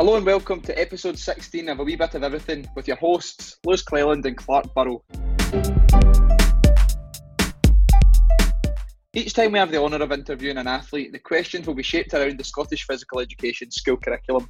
Hello 0.00 0.14
and 0.14 0.24
welcome 0.24 0.60
to 0.60 0.78
episode 0.78 1.18
16 1.18 1.68
of 1.68 1.80
A 1.80 1.82
Wee 1.82 1.96
Bit 1.96 2.14
of 2.14 2.22
Everything 2.22 2.64
with 2.76 2.86
your 2.86 2.96
hosts, 2.98 3.58
Lewis 3.66 3.82
Cleland 3.82 4.24
and 4.26 4.36
Clark 4.36 4.72
Burrow. 4.72 5.02
Each 9.12 9.32
time 9.32 9.50
we 9.50 9.58
have 9.58 9.72
the 9.72 9.82
honour 9.82 10.00
of 10.00 10.12
interviewing 10.12 10.58
an 10.58 10.68
athlete, 10.68 11.10
the 11.10 11.18
questions 11.18 11.66
will 11.66 11.74
be 11.74 11.82
shaped 11.82 12.14
around 12.14 12.38
the 12.38 12.44
Scottish 12.44 12.86
Physical 12.86 13.18
Education 13.18 13.72
school 13.72 13.96
curriculum. 13.96 14.48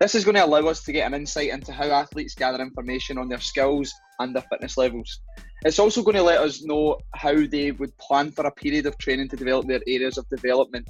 This 0.00 0.14
is 0.14 0.24
going 0.24 0.36
to 0.36 0.46
allow 0.46 0.66
us 0.66 0.82
to 0.84 0.92
get 0.92 1.06
an 1.06 1.12
insight 1.12 1.50
into 1.50 1.74
how 1.74 1.90
athletes 1.90 2.34
gather 2.34 2.62
information 2.62 3.18
on 3.18 3.28
their 3.28 3.38
skills 3.38 3.92
and 4.20 4.34
their 4.34 4.46
fitness 4.50 4.78
levels. 4.78 5.20
It's 5.66 5.78
also 5.78 6.02
going 6.02 6.16
to 6.16 6.22
let 6.22 6.40
us 6.40 6.64
know 6.64 6.96
how 7.14 7.34
they 7.46 7.70
would 7.72 7.94
plan 7.98 8.30
for 8.30 8.46
a 8.46 8.50
period 8.50 8.86
of 8.86 8.96
training 8.96 9.28
to 9.28 9.36
develop 9.36 9.66
their 9.66 9.82
areas 9.86 10.16
of 10.16 10.26
development 10.30 10.88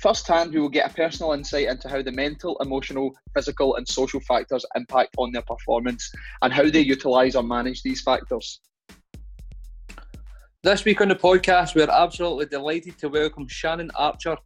Firsthand, 0.00 0.54
we 0.54 0.60
will 0.60 0.68
get 0.68 0.88
a 0.88 0.94
personal 0.94 1.32
insight 1.32 1.66
into 1.66 1.88
how 1.88 2.00
the 2.02 2.12
mental, 2.12 2.56
emotional, 2.60 3.10
physical, 3.34 3.74
and 3.74 3.88
social 3.88 4.20
factors 4.20 4.64
impact 4.76 5.14
on 5.18 5.32
their 5.32 5.42
performance 5.42 6.12
and 6.42 6.52
how 6.52 6.70
they 6.70 6.80
utilise 6.80 7.34
or 7.34 7.42
manage 7.42 7.82
these 7.82 8.00
factors. 8.02 8.60
This 10.62 10.84
week 10.84 11.00
on 11.00 11.08
the 11.08 11.16
podcast, 11.16 11.74
we're 11.74 11.90
absolutely 11.90 12.46
delighted 12.46 12.96
to 12.98 13.08
welcome 13.08 13.48
Shannon 13.48 13.90
Archer, 13.96 14.36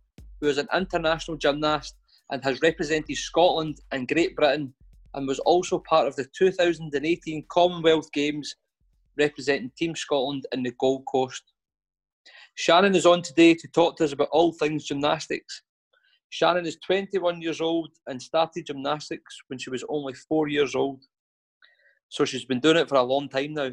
who 0.40 0.48
is 0.48 0.56
an 0.56 0.68
international 0.74 1.36
gymnast 1.36 1.96
and 2.30 2.42
has 2.44 2.62
represented 2.62 3.16
Scotland 3.16 3.78
and 3.90 4.08
Great 4.08 4.34
Britain 4.34 4.72
and 5.12 5.28
was 5.28 5.38
also 5.40 5.78
part 5.80 6.06
of 6.06 6.16
the 6.16 6.26
2018 6.34 7.44
Commonwealth 7.50 8.10
Games 8.12 8.56
representing 9.18 9.70
Team 9.76 9.94
Scotland 9.94 10.46
in 10.52 10.62
the 10.62 10.72
Gold 10.78 11.04
Coast. 11.04 11.42
Shannon 12.54 12.94
is 12.94 13.06
on 13.06 13.22
today 13.22 13.54
to 13.54 13.68
talk 13.68 13.96
to 13.96 14.04
us 14.04 14.12
about 14.12 14.28
all 14.30 14.52
things 14.52 14.84
gymnastics. 14.84 15.62
Shannon 16.28 16.66
is 16.66 16.76
21 16.84 17.40
years 17.40 17.60
old 17.60 17.90
and 18.06 18.20
started 18.20 18.66
gymnastics 18.66 19.38
when 19.48 19.58
she 19.58 19.70
was 19.70 19.84
only 19.88 20.12
four 20.14 20.48
years 20.48 20.74
old. 20.74 21.02
So 22.08 22.24
she's 22.24 22.44
been 22.44 22.60
doing 22.60 22.76
it 22.76 22.88
for 22.88 22.96
a 22.96 23.02
long 23.02 23.28
time 23.28 23.54
now. 23.54 23.70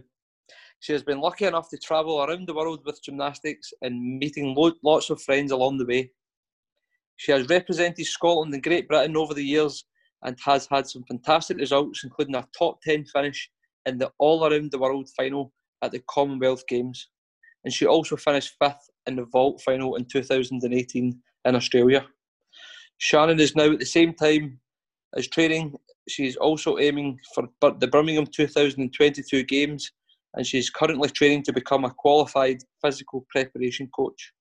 She 0.80 0.94
has 0.94 1.03
been 1.03 1.20
lucky 1.20 1.45
enough 1.45 1.70
to 1.70 1.78
travel 1.78 2.23
around 2.23 2.48
the 2.48 2.53
world 2.53 2.81
with 2.86 3.03
gymnastics 3.03 3.73
and 3.81 4.18
meeting 4.18 4.56
lots 4.81 5.09
of 5.09 5.22
friends 5.22 5.52
along 5.52 5.78
the 5.78 5.86
way. 5.86 6.12
She 7.18 7.34
has 7.34 7.50
represented 7.50 8.06
Scotland 8.06 8.53
and 8.53 8.64
Great 8.64 8.88
Britain 8.88 9.18
over 9.18 9.34
the 9.34 9.44
years 9.44 9.84
and 10.23 10.38
has 10.46 10.68
had 10.72 10.88
some 10.88 11.03
fantastic 11.03 11.58
results, 11.58 12.06
including 12.06 12.36
a 12.36 12.48
top 12.58 12.81
10 12.81 13.06
finish 13.06 13.50
in 13.86 13.98
the 13.98 14.09
all 14.20 14.46
around 14.46 14.72
the 14.72 14.80
world 14.80 15.09
final 15.18 15.52
at 15.81 15.92
the 15.92 16.02
Commonwealth 16.08 16.66
Games 16.68 17.09
and 17.70 17.73
she 17.75 17.86
also 17.86 18.17
finished 18.17 18.56
fifth 18.59 18.89
in 19.06 19.16
the 19.16 19.25
vault 19.25 19.62
final 19.62 19.95
in 19.95 20.03
2018 20.03 21.22
in 21.45 21.56
Australia. 21.56 22.03
Shannon 22.98 23.39
is 23.39 23.56
now 23.56 23.72
at 23.72 23.78
the 23.78 23.86
same 23.86 24.12
time 24.12 24.59
as 25.16 25.28
training. 25.28 25.75
She's 26.08 26.36
also 26.36 26.80
aiming 26.80 27.20
for 27.36 27.47
the 27.62 27.86
Birmingham 27.86 28.25
2022 28.25 29.44
Games, 29.44 29.92
and 30.34 30.47
she's 30.47 30.72
currently 30.72 31.09
training 31.09 31.44
to 31.44 31.53
become 31.53 31.86
a 31.86 31.92
qualified 31.92 32.58
physical 32.81 33.28
preparation 33.30 33.88
coach. 33.95 34.34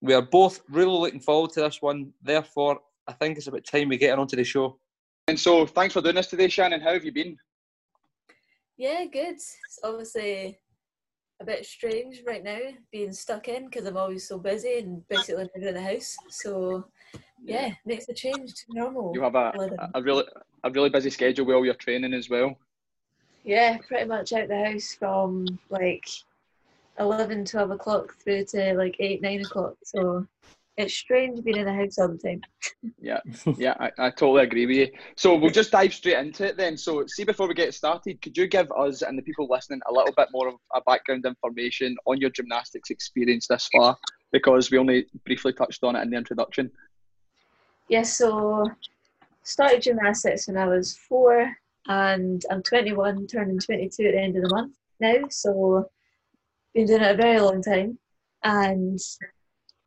We 0.00 0.14
are 0.14 0.22
both 0.22 0.62
really 0.68 0.98
looking 0.98 1.20
forward 1.20 1.52
to 1.52 1.60
this 1.60 1.80
one. 1.80 2.12
Therefore, 2.20 2.80
I 3.06 3.12
think 3.12 3.38
it's 3.38 3.46
about 3.46 3.64
time 3.64 3.88
we 3.88 3.98
get 3.98 4.18
onto 4.18 4.34
the 4.34 4.42
show. 4.42 4.80
And 5.28 5.38
so, 5.38 5.64
thanks 5.64 5.92
for 5.94 6.02
doing 6.02 6.16
this 6.16 6.26
today, 6.26 6.48
Shannon. 6.48 6.80
How 6.80 6.94
have 6.94 7.04
you 7.04 7.12
been? 7.12 7.36
Yeah, 8.76 9.04
good. 9.04 9.36
It's 9.36 9.78
obviously 9.82 10.58
a 11.40 11.44
bit 11.44 11.64
strange 11.66 12.22
right 12.26 12.44
now 12.44 12.60
being 12.92 13.12
stuck 13.12 13.48
in 13.48 13.66
because 13.66 13.86
I'm 13.86 13.96
always 13.96 14.26
so 14.26 14.38
busy 14.38 14.78
and 14.78 15.06
basically 15.08 15.44
living 15.54 15.68
in 15.68 15.74
the 15.74 15.82
house. 15.82 16.16
So 16.30 16.86
yeah, 17.42 17.72
makes 17.84 18.08
a 18.08 18.14
change 18.14 18.54
to 18.54 18.64
normal. 18.68 19.12
You 19.14 19.22
have 19.22 19.34
a, 19.34 19.52
a, 19.78 19.98
a 19.98 20.02
really 20.02 20.24
a 20.64 20.70
really 20.70 20.90
busy 20.90 21.10
schedule 21.10 21.46
with 21.46 21.56
all 21.56 21.64
your 21.64 21.74
training 21.74 22.12
as 22.12 22.28
well. 22.28 22.56
Yeah, 23.44 23.78
pretty 23.78 24.06
much 24.06 24.32
out 24.32 24.48
the 24.48 24.64
house 24.64 24.96
from 24.98 25.46
like 25.70 26.04
11, 26.98 27.44
12 27.44 27.70
o'clock 27.70 28.14
through 28.16 28.44
to 28.46 28.74
like 28.74 28.96
8, 28.98 29.22
9 29.22 29.40
o'clock. 29.42 29.74
So 29.84 30.26
it's 30.76 30.94
strange 30.94 31.42
being 31.42 31.58
in 31.58 31.64
the 31.64 31.72
house 31.72 31.98
all 31.98 32.08
the 32.08 32.18
time. 32.18 32.42
yeah, 33.00 33.20
yeah, 33.56 33.74
I, 33.80 33.90
I 33.98 34.10
totally 34.10 34.42
agree 34.42 34.66
with 34.66 34.76
you. 34.76 34.88
So 35.16 35.34
we'll 35.34 35.50
just 35.50 35.70
dive 35.70 35.94
straight 35.94 36.18
into 36.18 36.46
it 36.46 36.56
then. 36.56 36.76
So, 36.76 37.04
see, 37.06 37.24
before 37.24 37.48
we 37.48 37.54
get 37.54 37.74
started, 37.74 38.20
could 38.20 38.36
you 38.36 38.46
give 38.46 38.70
us 38.72 39.02
and 39.02 39.18
the 39.18 39.22
people 39.22 39.48
listening 39.48 39.80
a 39.88 39.92
little 39.92 40.12
bit 40.16 40.28
more 40.32 40.48
of 40.48 40.54
a 40.74 40.80
background 40.82 41.24
information 41.24 41.96
on 42.06 42.20
your 42.20 42.30
gymnastics 42.30 42.90
experience 42.90 43.46
thus 43.46 43.68
far? 43.74 43.96
Because 44.32 44.70
we 44.70 44.78
only 44.78 45.06
briefly 45.24 45.52
touched 45.52 45.82
on 45.82 45.96
it 45.96 46.02
in 46.02 46.10
the 46.10 46.16
introduction. 46.16 46.70
Yes, 47.88 48.20
yeah, 48.20 48.26
so 48.26 48.70
started 49.44 49.82
gymnastics 49.82 50.46
when 50.46 50.58
I 50.58 50.66
was 50.66 50.96
four, 51.08 51.50
and 51.88 52.42
I'm 52.50 52.62
21, 52.62 53.28
turning 53.28 53.58
22 53.58 54.04
at 54.04 54.12
the 54.12 54.20
end 54.20 54.36
of 54.36 54.42
the 54.42 54.54
month 54.54 54.72
now. 55.00 55.14
So, 55.30 55.88
been 56.74 56.86
doing 56.86 57.02
it 57.02 57.14
a 57.14 57.16
very 57.16 57.40
long 57.40 57.62
time, 57.62 57.98
and 58.42 58.98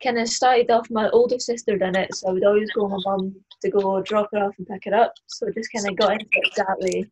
kind 0.02 0.18
of 0.18 0.28
started 0.28 0.70
off 0.70 0.90
my 0.90 1.08
older 1.10 1.38
sister 1.38 1.76
done 1.76 1.96
it, 1.96 2.14
so 2.14 2.28
I 2.28 2.32
would 2.32 2.44
always 2.44 2.70
go 2.70 2.84
with 2.84 2.92
my 2.92 3.12
mum 3.12 3.34
to 3.62 3.70
go 3.70 4.00
drop 4.02 4.30
her 4.32 4.38
off 4.38 4.54
and 4.58 4.66
pick 4.66 4.84
her 4.86 4.94
up. 4.94 5.14
So 5.26 5.46
I 5.46 5.50
just 5.50 5.70
kind 5.72 5.88
of 5.88 5.96
got 5.96 6.12
into 6.12 6.26
it 6.32 6.52
that 6.56 6.78
way. 6.78 7.04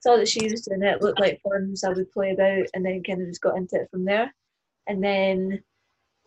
Saw 0.00 0.16
that 0.16 0.28
she 0.28 0.48
was 0.50 0.62
doing 0.62 0.82
it, 0.82 1.02
looked 1.02 1.20
like 1.20 1.40
fun, 1.42 1.76
so 1.76 1.90
I 1.90 1.94
would 1.94 2.10
play 2.12 2.30
about, 2.32 2.66
and 2.74 2.84
then 2.84 3.02
kind 3.02 3.20
of 3.20 3.28
just 3.28 3.42
got 3.42 3.56
into 3.56 3.76
it 3.76 3.90
from 3.90 4.04
there. 4.04 4.32
And 4.86 5.02
then 5.02 5.62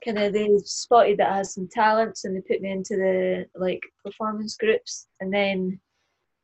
kind 0.05 0.19
of 0.19 0.33
they 0.33 0.49
spotted 0.65 1.17
that 1.17 1.31
I 1.31 1.37
had 1.37 1.47
some 1.47 1.67
talents, 1.67 2.25
and 2.25 2.35
they 2.35 2.41
put 2.41 2.61
me 2.61 2.71
into 2.71 2.95
the 2.95 3.45
like 3.55 3.81
performance 4.03 4.57
groups, 4.57 5.07
and 5.21 5.33
then 5.33 5.79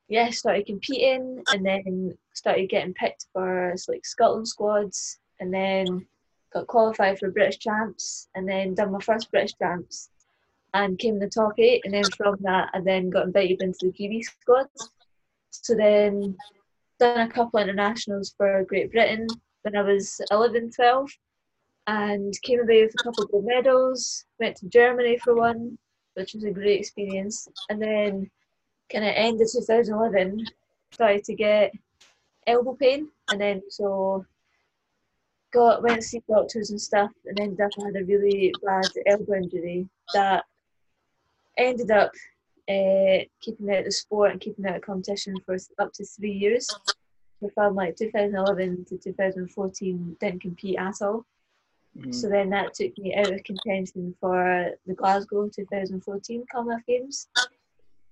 yeah, 0.08 0.30
started 0.32 0.66
competing, 0.66 1.44
and 1.52 1.66
then 1.66 2.18
started 2.34 2.70
getting 2.70 2.94
picked 2.94 3.28
for 3.32 3.76
like 3.88 4.06
Scotland 4.06 4.48
squads, 4.48 5.20
and 5.40 5.54
then 5.54 6.08
got 6.54 6.68
qualified 6.68 7.20
for 7.20 7.32
British 7.32 7.60
champs, 7.60 8.28
and 8.36 8.48
then 8.48 8.74
done 8.74 8.92
my 8.92 9.00
first 9.00 9.30
British 9.32 9.56
champs, 9.58 10.10
and 10.74 11.00
came 11.00 11.16
in 11.16 11.20
the 11.20 11.30
top 11.30 11.54
eight. 11.58 11.82
And 11.86 11.94
then 11.94 12.04
from 12.18 12.38
that, 12.42 12.70
I 12.74 12.82
then 12.82 13.10
got 13.10 13.26
invited 13.26 13.62
into 13.62 13.78
the 13.84 13.92
GB 13.92 14.24
squad. 14.24 14.68
So 15.52 15.76
then 15.76 16.36
done 17.00 17.28
a 17.28 17.32
couple 17.32 17.60
of 17.60 17.68
internationals 17.68 18.34
for 18.38 18.64
Great 18.66 18.92
Britain 18.92 19.28
when 19.64 19.76
I 19.76 19.82
was 19.82 20.22
11, 20.32 20.72
12, 20.72 21.10
and 21.88 22.34
came 22.44 22.62
away 22.62 22.84
with 22.84 22.94
a 23.00 23.04
couple 23.04 23.24
of 23.24 23.32
gold 23.32 23.46
medals. 23.46 24.26
Went 24.40 24.58
to 24.58 24.68
Germany 24.68 25.18
for 25.18 25.36
one, 25.36 25.78
which 26.14 26.34
was 26.34 26.44
a 26.44 26.52
great 26.52 26.80
experience. 26.80 27.48
And 27.70 27.82
then 27.82 28.30
kind 28.92 29.06
of 29.06 29.14
ended 29.16 29.48
2011, 29.52 30.46
started 30.92 31.24
to 31.24 31.36
get 31.36 31.72
elbow 32.48 32.74
pain, 32.74 33.10
and 33.30 33.40
then 33.40 33.62
so 33.70 34.26
got 35.52 35.84
went 35.84 36.02
to 36.02 36.08
see 36.08 36.22
doctors 36.30 36.70
and 36.70 36.82
stuff, 36.82 37.12
and 37.26 37.40
ended 37.40 37.62
up 37.62 37.72
had 37.84 37.96
a 37.96 38.06
really 38.06 38.54
bad 38.64 38.86
elbow 39.08 39.36
injury 39.36 39.88
that 40.14 40.44
ended 41.58 41.92
up 41.92 42.12
uh, 42.70 43.26
keeping 43.42 43.66
me 43.66 43.74
out 43.74 43.80
of 43.80 43.86
the 43.86 43.92
sport 43.92 44.32
and 44.32 44.42
keeping 44.42 44.64
me 44.64 44.70
out 44.70 44.78
of 44.78 44.82
competition 44.82 45.36
for 45.46 45.58
up 45.80 45.92
to 45.94 46.06
three 46.06 46.32
years. 46.32 46.68
So 47.40 47.50
from 47.54 47.76
like 47.76 47.96
2011 47.96 48.86
to 48.90 48.98
2014, 48.98 50.18
didn't 50.20 50.42
compete 50.42 50.78
at 50.78 50.96
all. 51.02 51.26
Mm-hmm. 51.98 52.12
So 52.12 52.30
then 52.30 52.50
that 52.52 52.74
took 52.74 52.96
me 52.98 53.16
out 53.16 53.32
of 53.32 53.44
contention 53.44 54.14
for 54.20 54.72
the 54.86 54.94
Glasgow 54.94 55.50
2014 55.50 56.46
Commonwealth 56.52 56.82
Games. 56.88 57.28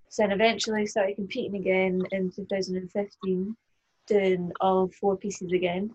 So 0.09 0.23
then 0.23 0.31
eventually 0.31 0.87
started 0.87 1.15
competing 1.15 1.55
again 1.55 2.01
in 2.11 2.31
2015, 2.31 3.55
doing 4.07 4.51
all 4.61 4.87
four 4.87 5.17
pieces 5.17 5.51
again 5.51 5.93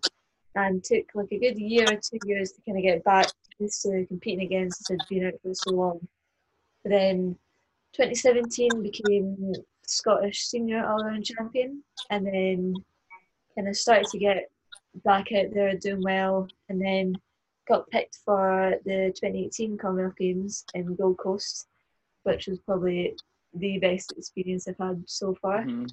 and 0.54 0.84
took 0.84 1.04
like 1.14 1.32
a 1.32 1.38
good 1.38 1.58
year 1.58 1.84
or 1.84 1.96
two 1.96 2.18
years 2.26 2.52
to 2.52 2.60
kind 2.66 2.78
of 2.78 2.84
get 2.84 3.04
back 3.04 3.26
used 3.58 3.82
to 3.82 4.04
competing 4.06 4.44
again 4.44 4.70
since 4.70 4.90
I'd 4.90 5.08
been 5.08 5.26
out 5.26 5.34
for 5.43 5.54
so 5.54 5.70
long. 5.70 6.08
But 6.82 6.90
then 6.90 7.37
2017 7.94 8.82
became 8.82 9.52
Scottish 9.87 10.46
senior 10.46 10.87
all 10.87 11.04
round 11.04 11.25
champion 11.25 11.82
and 12.10 12.26
then 12.26 12.75
kind 13.54 13.69
of 13.69 13.76
started 13.76 14.06
to 14.06 14.19
get 14.19 14.50
back 15.04 15.32
out 15.32 15.52
there 15.52 15.76
doing 15.76 16.02
well 16.02 16.49
and 16.69 16.81
then 16.81 17.14
got 17.69 17.88
picked 17.90 18.19
for 18.25 18.75
the 18.84 19.12
2018 19.14 19.78
Commonwealth 19.78 20.16
Games 20.16 20.64
in 20.75 20.94
Gold 20.96 21.19
Coast, 21.19 21.69
which 22.25 22.46
was 22.46 22.58
probably 22.60 23.16
the 23.55 23.78
best 23.78 24.12
experience 24.16 24.66
I've 24.66 24.78
had 24.78 25.05
so 25.06 25.34
far. 25.40 25.62
Mm-hmm. 25.62 25.87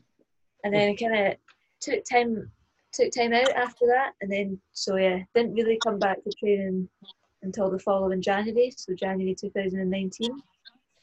And 0.63 0.73
then 0.73 0.97
kind 0.97 1.27
of 1.27 1.37
took 1.79 2.03
time 2.03 2.51
took 2.91 3.11
time 3.11 3.33
out 3.33 3.49
after 3.51 3.85
that, 3.87 4.13
and 4.21 4.31
then 4.31 4.59
so 4.73 4.95
yeah, 4.95 5.19
didn't 5.35 5.53
really 5.53 5.79
come 5.83 5.99
back 5.99 6.23
to 6.23 6.31
training 6.39 6.87
until 7.43 7.69
the 7.69 7.79
following 7.79 8.21
January, 8.21 8.71
so 8.75 8.93
January 8.93 9.35
2019. 9.35 10.41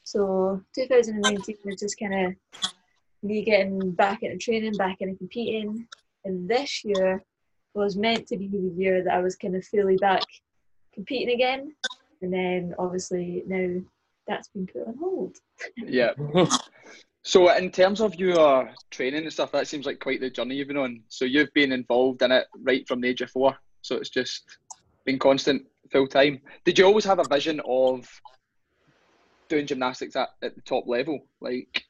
So 0.03 0.61
2019 0.75 1.57
was 1.65 1.79
just 1.79 1.99
kind 1.99 2.27
of 2.27 2.33
me 3.23 3.43
getting 3.43 3.91
back 3.91 4.23
into 4.23 4.37
training, 4.37 4.73
back 4.73 4.97
into 5.01 5.17
competing, 5.17 5.87
and 6.25 6.47
this 6.49 6.83
year 6.85 7.23
was 7.73 7.97
meant 7.97 8.27
to 8.27 8.37
be 8.37 8.47
the 8.47 8.73
year 8.75 9.03
that 9.03 9.13
I 9.13 9.19
was 9.19 9.35
kind 9.35 9.55
of 9.55 9.65
fully 9.65 9.97
back 9.97 10.23
competing 10.93 11.33
again, 11.33 11.75
and 12.21 12.33
then 12.33 12.73
obviously 12.79 13.43
now 13.47 13.81
that's 14.27 14.49
been 14.49 14.67
put 14.67 14.87
on 14.87 14.97
hold. 14.97 15.37
Yeah. 15.77 16.11
So, 17.27 17.53
in 17.53 17.71
terms 17.71 17.99
of 17.99 18.15
your 18.15 18.71
training 18.89 19.23
and 19.23 19.33
stuff, 19.33 19.51
that 19.51 19.67
seems 19.67 19.85
like 19.85 19.99
quite 19.99 20.21
the 20.21 20.29
journey 20.29 20.55
you've 20.55 20.69
been 20.69 20.77
on. 20.77 21.03
So, 21.09 21.25
you've 21.25 21.53
been 21.53 21.73
involved 21.73 22.21
in 22.21 22.31
it 22.31 22.47
right 22.61 22.87
from 22.87 23.01
the 23.01 23.09
age 23.09 23.19
of 23.19 23.29
four. 23.29 23.53
So, 23.81 23.97
it's 23.97 24.09
just 24.09 24.45
been 25.03 25.19
constant, 25.19 25.63
full 25.91 26.07
time. 26.07 26.39
Did 26.63 26.79
you 26.79 26.85
always 26.85 27.03
have 27.03 27.19
a 27.19 27.27
vision 27.27 27.59
of 27.67 28.07
doing 29.49 29.67
gymnastics 29.67 30.15
at, 30.15 30.29
at 30.41 30.55
the 30.55 30.61
top 30.61 30.85
level? 30.87 31.19
Like, 31.41 31.83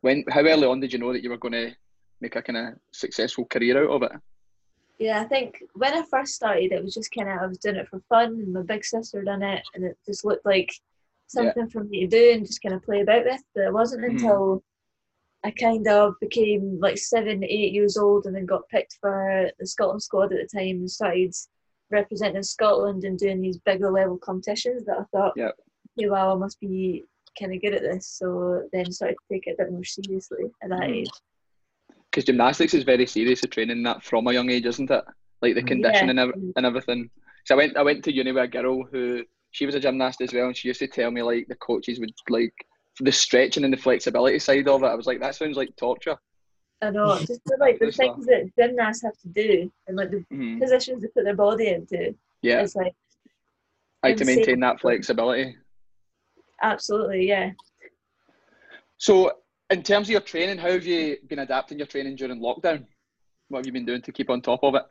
when 0.00 0.24
how 0.28 0.40
early 0.40 0.66
on 0.66 0.80
did 0.80 0.92
you 0.92 0.98
know 0.98 1.12
that 1.12 1.22
you 1.22 1.30
were 1.30 1.36
going 1.36 1.52
to 1.52 1.70
make 2.20 2.34
a 2.34 2.42
kind 2.42 2.56
of 2.56 2.74
successful 2.90 3.44
career 3.44 3.84
out 3.84 3.90
of 3.90 4.02
it? 4.02 4.20
Yeah, 4.98 5.20
I 5.20 5.24
think 5.26 5.62
when 5.74 5.94
I 5.94 6.02
first 6.10 6.34
started, 6.34 6.72
it 6.72 6.82
was 6.82 6.94
just 6.94 7.14
kind 7.16 7.28
of 7.28 7.38
I 7.38 7.46
was 7.46 7.58
doing 7.58 7.76
it 7.76 7.86
for 7.86 8.00
fun, 8.08 8.30
and 8.30 8.52
my 8.52 8.62
big 8.62 8.84
sister 8.84 9.22
done 9.22 9.44
it, 9.44 9.62
and 9.76 9.84
it 9.84 9.96
just 10.04 10.24
looked 10.24 10.44
like 10.44 10.72
something 11.28 11.62
yeah. 11.64 11.72
for 11.72 11.84
me 11.84 12.00
to 12.00 12.06
do 12.08 12.32
and 12.32 12.44
just 12.44 12.60
kind 12.60 12.74
of 12.74 12.82
play 12.82 13.02
about 13.02 13.24
with. 13.24 13.40
But 13.54 13.66
it 13.66 13.72
wasn't 13.72 14.02
mm. 14.02 14.60
I 15.44 15.50
kind 15.52 15.88
of 15.88 16.14
became 16.20 16.78
like 16.80 16.98
seven, 16.98 17.42
eight 17.44 17.72
years 17.72 17.96
old, 17.96 18.26
and 18.26 18.36
then 18.36 18.46
got 18.46 18.68
picked 18.68 18.98
for 19.00 19.50
the 19.58 19.66
Scotland 19.66 20.02
squad 20.02 20.32
at 20.32 20.38
the 20.40 20.58
time 20.58 20.76
and 20.76 20.90
started 20.90 21.34
representing 21.90 22.42
Scotland 22.42 23.04
and 23.04 23.18
doing 23.18 23.40
these 23.40 23.58
bigger 23.58 23.90
level 23.90 24.18
competitions 24.18 24.84
that 24.84 24.98
I 24.98 25.04
thought, 25.16 25.32
yeah. 25.36 25.50
hey, 25.98 26.08
wow, 26.08 26.34
I 26.34 26.38
must 26.38 26.60
be 26.60 27.04
kind 27.38 27.54
of 27.54 27.62
good 27.62 27.74
at 27.74 27.82
this. 27.82 28.06
So 28.06 28.62
then 28.72 28.92
started 28.92 29.14
to 29.14 29.34
take 29.34 29.46
it 29.46 29.56
a 29.58 29.64
bit 29.64 29.72
more 29.72 29.84
seriously 29.84 30.44
at 30.62 30.70
that 30.70 30.80
mm. 30.80 31.00
age. 31.00 31.10
Because 32.10 32.24
gymnastics 32.24 32.74
is 32.74 32.84
very 32.84 33.06
serious 33.06 33.42
at 33.44 33.52
training 33.52 33.82
that 33.84 34.02
from 34.02 34.26
a 34.26 34.32
young 34.32 34.50
age, 34.50 34.66
isn't 34.66 34.90
it? 34.90 35.04
Like 35.42 35.54
the 35.54 35.62
conditioning 35.62 36.16
yeah. 36.16 36.30
and 36.56 36.66
everything. 36.66 37.08
So 37.44 37.54
I 37.54 37.58
went, 37.58 37.76
I 37.76 37.82
went 37.82 38.04
to 38.04 38.12
uni 38.12 38.32
with 38.32 38.44
a 38.44 38.48
girl 38.48 38.84
who 38.84 39.22
she 39.52 39.64
was 39.64 39.74
a 39.74 39.80
gymnast 39.80 40.20
as 40.20 40.32
well, 40.32 40.46
and 40.46 40.56
she 40.56 40.68
used 40.68 40.80
to 40.80 40.86
tell 40.86 41.10
me 41.10 41.22
like 41.22 41.46
the 41.48 41.54
coaches 41.56 41.98
would 41.98 42.12
like 42.28 42.54
the 42.98 43.12
stretching 43.12 43.64
and 43.64 43.72
the 43.72 43.78
flexibility 43.78 44.38
side 44.38 44.68
of 44.68 44.82
it. 44.82 44.86
I 44.86 44.94
was 44.94 45.06
like, 45.06 45.20
that 45.20 45.34
sounds 45.34 45.56
like 45.56 45.74
torture. 45.76 46.16
I 46.82 46.90
know, 46.90 47.18
just 47.18 47.42
like 47.58 47.78
the 47.78 47.92
things 47.92 48.26
that 48.26 48.50
gymnasts 48.58 49.02
have 49.02 49.18
to 49.18 49.28
do 49.28 49.70
and 49.86 49.96
like 49.96 50.10
the 50.10 50.24
mm-hmm. 50.32 50.60
positions 50.60 51.02
they 51.02 51.08
put 51.08 51.24
their 51.24 51.36
body 51.36 51.68
into. 51.68 52.14
Yeah, 52.42 52.62
it's 52.62 52.74
like 52.74 52.94
like 54.02 54.16
to 54.16 54.24
maintain 54.24 54.60
that 54.60 54.80
flexibility. 54.80 55.56
Absolutely, 56.62 57.28
yeah. 57.28 57.50
So, 58.96 59.32
in 59.70 59.82
terms 59.82 60.08
of 60.08 60.12
your 60.12 60.20
training, 60.20 60.58
how 60.58 60.70
have 60.70 60.86
you 60.86 61.18
been 61.28 61.40
adapting 61.40 61.78
your 61.78 61.86
training 61.86 62.16
during 62.16 62.40
lockdown? 62.40 62.86
What 63.48 63.58
have 63.58 63.66
you 63.66 63.72
been 63.72 63.86
doing 63.86 64.02
to 64.02 64.12
keep 64.12 64.30
on 64.30 64.40
top 64.40 64.60
of 64.62 64.74
it? 64.74 64.82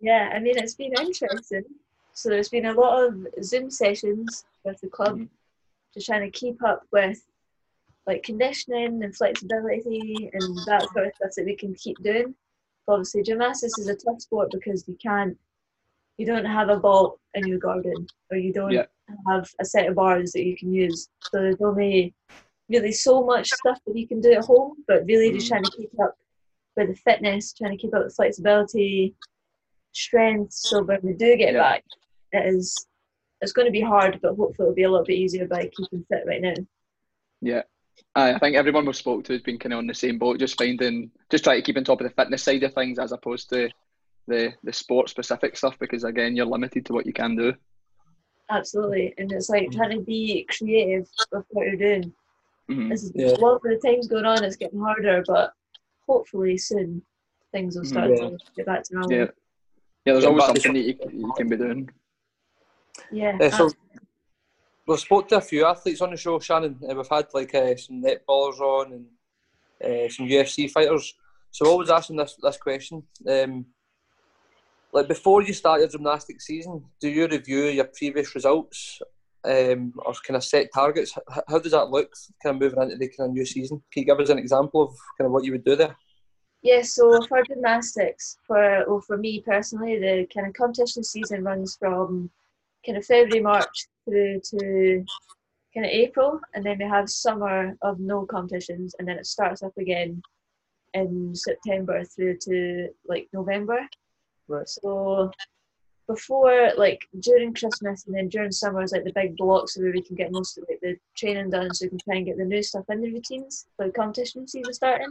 Yeah, 0.00 0.30
I 0.34 0.40
mean, 0.40 0.58
it's 0.58 0.74
been 0.74 0.92
interesting. 0.98 1.64
So, 2.12 2.28
there's 2.28 2.48
been 2.48 2.66
a 2.66 2.72
lot 2.72 3.04
of 3.04 3.26
Zoom 3.42 3.70
sessions 3.70 4.44
with 4.64 4.80
the 4.80 4.88
club, 4.88 5.16
mm-hmm. 5.16 5.24
Just 5.94 6.06
trying 6.06 6.30
to 6.30 6.38
keep 6.38 6.62
up 6.62 6.82
with 6.92 7.22
like 8.06 8.22
conditioning 8.22 9.02
and 9.02 9.16
flexibility 9.16 10.30
and 10.32 10.58
that 10.66 10.86
sort 10.92 11.06
of 11.06 11.12
stuff 11.16 11.30
that 11.36 11.46
we 11.46 11.56
can 11.56 11.74
keep 11.74 11.96
doing. 12.02 12.34
But 12.86 12.94
obviously, 12.94 13.22
gymnastics 13.22 13.78
is 13.78 13.88
a 13.88 13.94
tough 13.94 14.20
sport 14.20 14.50
because 14.52 14.86
you 14.86 14.96
can't, 15.02 15.38
you 16.18 16.26
don't 16.26 16.44
have 16.44 16.68
a 16.68 16.76
ball 16.76 17.18
in 17.34 17.46
your 17.46 17.58
garden 17.58 18.06
or 18.30 18.36
you 18.36 18.52
don't 18.52 18.72
yeah. 18.72 18.84
have 19.28 19.48
a 19.60 19.64
set 19.64 19.88
of 19.88 19.94
bars 19.94 20.32
that 20.32 20.44
you 20.44 20.56
can 20.56 20.72
use. 20.72 21.08
So 21.22 21.38
there's 21.40 21.62
only 21.62 22.12
really 22.68 22.92
so 22.92 23.24
much 23.24 23.48
stuff 23.48 23.78
that 23.86 23.96
you 23.96 24.06
can 24.06 24.20
do 24.20 24.32
at 24.32 24.44
home, 24.44 24.74
but 24.86 25.06
really 25.06 25.32
just 25.32 25.48
trying 25.48 25.64
to 25.64 25.70
keep 25.70 25.90
up 26.02 26.16
with 26.76 26.88
the 26.88 26.94
fitness, 26.96 27.52
trying 27.52 27.76
to 27.76 27.80
keep 27.80 27.94
up 27.94 28.04
with 28.04 28.16
flexibility, 28.16 29.14
strength. 29.92 30.52
So 30.52 30.82
when 30.82 31.00
we 31.02 31.14
do 31.14 31.36
get 31.36 31.54
yeah. 31.54 31.60
back, 31.60 31.84
it 32.32 32.54
is 32.54 32.86
it's 33.40 33.52
going 33.52 33.66
to 33.66 33.72
be 33.72 33.80
hard, 33.80 34.18
but 34.22 34.36
hopefully 34.36 34.66
it'll 34.66 34.74
be 34.74 34.82
a 34.84 34.90
little 34.90 35.04
bit 35.04 35.18
easier 35.18 35.46
by 35.46 35.70
keeping 35.76 36.04
fit 36.08 36.24
right 36.26 36.40
now. 36.40 36.54
Yeah, 37.40 37.62
I 38.14 38.38
think 38.38 38.56
everyone 38.56 38.86
we've 38.86 38.96
spoke 38.96 39.24
to 39.24 39.32
has 39.32 39.42
been 39.42 39.58
kind 39.58 39.72
of 39.72 39.78
on 39.78 39.86
the 39.86 39.94
same 39.94 40.18
boat, 40.18 40.38
just 40.38 40.56
finding, 40.56 41.10
just 41.30 41.44
trying 41.44 41.58
to 41.58 41.62
keep 41.62 41.76
on 41.76 41.84
top 41.84 42.00
of 42.00 42.08
the 42.08 42.14
fitness 42.14 42.42
side 42.42 42.62
of 42.62 42.72
things 42.72 42.98
as 42.98 43.12
opposed 43.12 43.48
to 43.50 43.68
the 44.26 44.54
the 44.62 44.72
sport 44.72 45.10
specific 45.10 45.54
stuff 45.54 45.78
because 45.78 46.02
again 46.04 46.34
you're 46.34 46.46
limited 46.46 46.86
to 46.86 46.92
what 46.92 47.06
you 47.06 47.12
can 47.12 47.36
do. 47.36 47.52
Absolutely, 48.50 49.14
and 49.18 49.32
it's 49.32 49.48
like 49.48 49.70
trying 49.70 49.98
to 49.98 50.00
be 50.00 50.46
creative 50.48 51.08
with 51.32 51.44
what 51.50 51.66
you're 51.66 51.76
doing. 51.76 52.12
Mm-hmm. 52.70 52.88
This 52.88 53.04
is 53.04 53.12
yeah. 53.14 53.28
a 53.28 53.36
lot 53.36 53.56
of 53.56 53.62
the 53.62 53.80
times 53.84 54.08
going 54.08 54.24
on. 54.24 54.44
It's 54.44 54.56
getting 54.56 54.80
harder, 54.80 55.22
but 55.26 55.52
hopefully 56.06 56.56
soon 56.56 57.02
things 57.52 57.76
will 57.76 57.84
start 57.84 58.10
yeah. 58.10 58.28
to 58.28 58.38
get 58.56 58.66
back 58.66 58.84
to 58.84 58.94
normal. 58.94 59.12
Yeah, 59.12 59.26
yeah. 60.04 60.12
There's 60.12 60.24
always 60.24 60.44
something 60.46 60.74
that 60.74 60.80
you, 60.80 60.96
you 61.12 61.32
can 61.36 61.48
be 61.48 61.56
doing. 61.56 61.90
Yeah. 63.10 63.36
Uh, 63.40 63.50
so 63.50 63.70
we've 64.86 65.00
spoke 65.00 65.28
to 65.28 65.36
a 65.36 65.40
few 65.40 65.64
athletes 65.66 66.00
on 66.00 66.10
the 66.10 66.16
show, 66.16 66.38
Shannon. 66.38 66.78
Uh, 66.88 66.94
we've 66.94 67.08
had 67.08 67.26
like 67.32 67.54
uh, 67.54 67.76
some 67.76 68.02
netballers 68.02 68.60
on 68.60 68.92
and 68.92 69.06
uh, 69.84 70.08
some 70.08 70.26
UFC 70.26 70.70
fighters. 70.70 71.14
So 71.50 71.72
I 71.72 71.76
was 71.76 71.90
asking 71.90 72.16
this 72.16 72.36
this 72.42 72.56
question. 72.56 73.02
Um, 73.28 73.66
like 74.92 75.08
before 75.08 75.42
you 75.42 75.52
start 75.52 75.80
your 75.80 75.88
gymnastics 75.88 76.46
season, 76.46 76.84
do 77.00 77.08
you 77.08 77.26
review 77.26 77.64
your 77.64 77.86
previous 77.86 78.34
results 78.34 79.00
um, 79.44 79.92
or 79.98 80.14
kind 80.26 80.36
of 80.36 80.44
set 80.44 80.68
targets? 80.72 81.12
How 81.48 81.58
does 81.58 81.72
that 81.72 81.90
look? 81.90 82.12
Kind 82.42 82.54
of 82.54 82.62
moving 82.62 82.82
into 82.82 82.96
the 82.96 83.08
kind 83.08 83.30
of 83.30 83.34
new 83.34 83.44
season. 83.44 83.82
Can 83.92 84.02
you 84.02 84.06
give 84.06 84.20
us 84.20 84.30
an 84.30 84.38
example 84.38 84.82
of 84.82 84.96
kind 85.18 85.26
of 85.26 85.32
what 85.32 85.44
you 85.44 85.52
would 85.52 85.64
do 85.64 85.76
there? 85.76 85.96
Yeah, 86.62 86.80
so 86.80 87.20
for 87.26 87.42
gymnastics, 87.42 88.38
for 88.46 88.84
well, 88.88 89.00
for 89.00 89.18
me 89.18 89.42
personally, 89.44 89.98
the 89.98 90.26
kind 90.32 90.46
of 90.46 90.54
competition 90.54 91.04
season 91.04 91.44
runs 91.44 91.76
from 91.76 92.30
kind 92.84 92.98
of 92.98 93.04
February, 93.04 93.40
March 93.40 93.86
through 94.04 94.40
to 94.40 95.04
kind 95.74 95.86
of 95.86 95.92
April, 95.92 96.40
and 96.54 96.64
then 96.64 96.78
we 96.78 96.84
have 96.84 97.08
summer 97.08 97.76
of 97.82 97.98
no 97.98 98.24
competitions, 98.26 98.94
and 98.98 99.08
then 99.08 99.18
it 99.18 99.26
starts 99.26 99.62
up 99.62 99.76
again 99.78 100.22
in 100.94 101.34
September 101.34 102.04
through 102.04 102.36
to 102.38 102.88
like 103.06 103.28
November. 103.32 103.80
Right. 104.46 104.68
So 104.68 105.30
before, 106.06 106.70
like 106.76 107.00
during 107.20 107.54
Christmas 107.54 108.06
and 108.06 108.14
then 108.14 108.28
during 108.28 108.52
summer 108.52 108.82
is 108.82 108.92
like 108.92 109.04
the 109.04 109.12
big 109.12 109.36
blocks 109.36 109.76
where 109.76 109.90
we 109.90 110.02
can 110.02 110.16
get 110.16 110.30
most 110.30 110.58
of 110.58 110.64
like 110.68 110.80
the 110.80 110.96
training 111.16 111.50
done, 111.50 111.72
so 111.74 111.86
we 111.86 111.90
can 111.90 111.98
try 111.98 112.16
and 112.16 112.26
get 112.26 112.36
the 112.36 112.44
new 112.44 112.62
stuff 112.62 112.84
in 112.90 113.00
the 113.00 113.10
routines 113.10 113.66
for 113.76 113.86
the 113.86 113.92
competition 113.92 114.46
season 114.46 114.72
starting. 114.72 115.10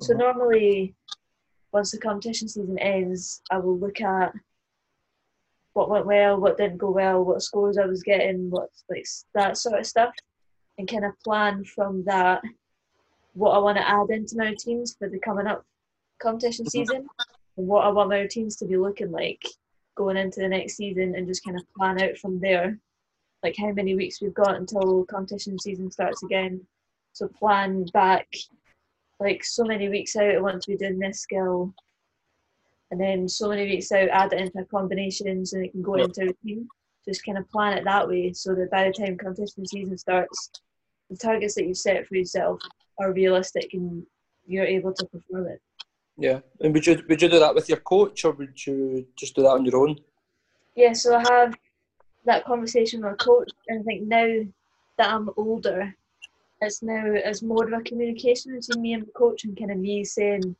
So 0.00 0.14
uh-huh. 0.14 0.22
normally, 0.22 0.94
once 1.72 1.90
the 1.90 1.98
competition 1.98 2.48
season 2.48 2.78
ends, 2.78 3.42
I 3.50 3.58
will 3.58 3.78
look 3.78 4.00
at 4.00 4.32
what 5.78 5.90
went 5.90 6.06
well, 6.06 6.40
what 6.40 6.56
didn't 6.56 6.78
go 6.78 6.90
well, 6.90 7.24
what 7.24 7.40
scores 7.40 7.78
I 7.78 7.86
was 7.86 8.02
getting, 8.02 8.50
what 8.50 8.68
like 8.90 9.06
that 9.34 9.56
sort 9.56 9.78
of 9.78 9.86
stuff, 9.86 10.12
and 10.76 10.88
kind 10.88 11.04
of 11.04 11.12
plan 11.22 11.64
from 11.64 12.02
that 12.04 12.42
what 13.34 13.52
I 13.52 13.58
want 13.58 13.78
to 13.78 13.88
add 13.88 14.10
into 14.10 14.36
my 14.36 14.48
routines 14.48 14.96
for 14.98 15.08
the 15.08 15.20
coming 15.20 15.46
up 15.46 15.64
competition 16.20 16.64
mm-hmm. 16.64 16.70
season, 16.70 17.06
and 17.56 17.68
what 17.68 17.84
I 17.84 17.90
want 17.90 18.10
my 18.10 18.18
routines 18.18 18.56
to 18.56 18.64
be 18.64 18.76
looking 18.76 19.12
like 19.12 19.44
going 19.94 20.16
into 20.16 20.40
the 20.40 20.48
next 20.48 20.76
season, 20.76 21.14
and 21.14 21.28
just 21.28 21.44
kind 21.44 21.56
of 21.56 21.62
plan 21.76 22.02
out 22.02 22.18
from 22.18 22.40
there, 22.40 22.76
like 23.44 23.54
how 23.56 23.70
many 23.70 23.94
weeks 23.94 24.20
we've 24.20 24.34
got 24.34 24.56
until 24.56 25.04
competition 25.04 25.58
season 25.60 25.92
starts 25.92 26.24
again. 26.24 26.60
So 27.12 27.28
plan 27.28 27.84
back 27.92 28.26
like 29.20 29.44
so 29.44 29.64
many 29.64 29.88
weeks 29.88 30.16
out. 30.16 30.34
I 30.34 30.40
want 30.40 30.60
to 30.60 30.70
be 30.72 30.76
doing 30.76 30.98
this 30.98 31.20
skill 31.20 31.72
and 32.90 33.00
then 33.00 33.28
so 33.28 33.48
many 33.48 33.64
weeks 33.64 33.92
out, 33.92 34.08
add 34.08 34.32
it 34.32 34.40
into 34.40 34.64
combinations, 34.64 35.52
and 35.52 35.64
it 35.64 35.72
can 35.72 35.82
go 35.82 35.96
yep. 35.96 36.06
into 36.06 36.22
a 36.22 36.26
routine. 36.26 36.68
Just 37.06 37.24
kind 37.24 37.38
of 37.38 37.50
plan 37.50 37.76
it 37.78 37.84
that 37.84 38.06
way, 38.06 38.32
so 38.32 38.54
that 38.54 38.70
by 38.70 38.84
the 38.84 38.92
time 38.92 39.16
competition 39.16 39.66
season 39.66 39.96
starts, 39.96 40.50
the 41.10 41.16
targets 41.16 41.54
that 41.54 41.66
you 41.66 41.74
set 41.74 42.06
for 42.06 42.16
yourself 42.16 42.60
are 42.98 43.12
realistic, 43.12 43.70
and 43.72 44.04
you're 44.46 44.64
able 44.64 44.92
to 44.92 45.06
perform 45.06 45.46
it. 45.48 45.60
Yeah, 46.16 46.40
and 46.60 46.74
would 46.74 46.86
you 46.86 47.02
would 47.08 47.22
you 47.22 47.28
do 47.28 47.38
that 47.38 47.54
with 47.54 47.68
your 47.68 47.78
coach, 47.78 48.24
or 48.24 48.32
would 48.32 48.66
you 48.66 49.06
just 49.16 49.36
do 49.36 49.42
that 49.42 49.50
on 49.50 49.64
your 49.64 49.76
own? 49.76 49.96
Yeah, 50.74 50.92
so 50.92 51.16
I 51.16 51.24
have 51.30 51.54
that 52.24 52.44
conversation 52.44 53.00
with 53.00 53.12
my 53.12 53.16
coach, 53.16 53.50
and 53.68 53.80
I 53.80 53.82
think 53.84 54.06
now 54.06 54.44
that 54.98 55.12
I'm 55.12 55.30
older, 55.36 55.94
it's 56.60 56.82
now 56.82 57.04
it's 57.06 57.42
more 57.42 57.64
of 57.64 57.72
a 57.72 57.82
communication 57.82 58.58
between 58.58 58.82
me 58.82 58.92
and 58.94 59.06
the 59.06 59.12
coach, 59.12 59.44
and 59.44 59.56
kind 59.56 59.70
of 59.70 59.78
me 59.78 60.04
saying 60.04 60.56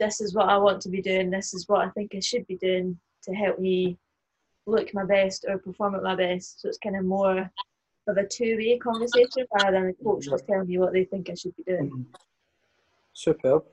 this 0.00 0.20
is 0.20 0.34
what 0.34 0.48
I 0.48 0.56
want 0.58 0.80
to 0.82 0.88
be 0.88 1.02
doing, 1.02 1.30
this 1.30 1.54
is 1.54 1.68
what 1.68 1.86
I 1.86 1.90
think 1.90 2.14
I 2.14 2.20
should 2.20 2.46
be 2.46 2.56
doing 2.56 2.98
to 3.22 3.34
help 3.34 3.58
me 3.58 3.96
look 4.66 4.92
my 4.94 5.04
best 5.04 5.44
or 5.48 5.58
perform 5.58 5.94
at 5.94 6.02
my 6.02 6.14
best. 6.14 6.60
So 6.60 6.68
it's 6.68 6.78
kind 6.78 6.96
of 6.96 7.04
more 7.04 7.50
of 8.06 8.16
a 8.16 8.26
two 8.26 8.56
way 8.56 8.78
conversation 8.78 9.46
rather 9.54 9.72
than 9.72 9.86
the 9.86 10.04
coach 10.04 10.24
just 10.24 10.46
telling 10.46 10.66
me 10.66 10.78
what 10.78 10.92
they 10.92 11.04
think 11.04 11.30
I 11.30 11.34
should 11.34 11.56
be 11.56 11.62
doing. 11.64 11.90
Mm-hmm. 11.90 12.02
Superb. 13.12 13.64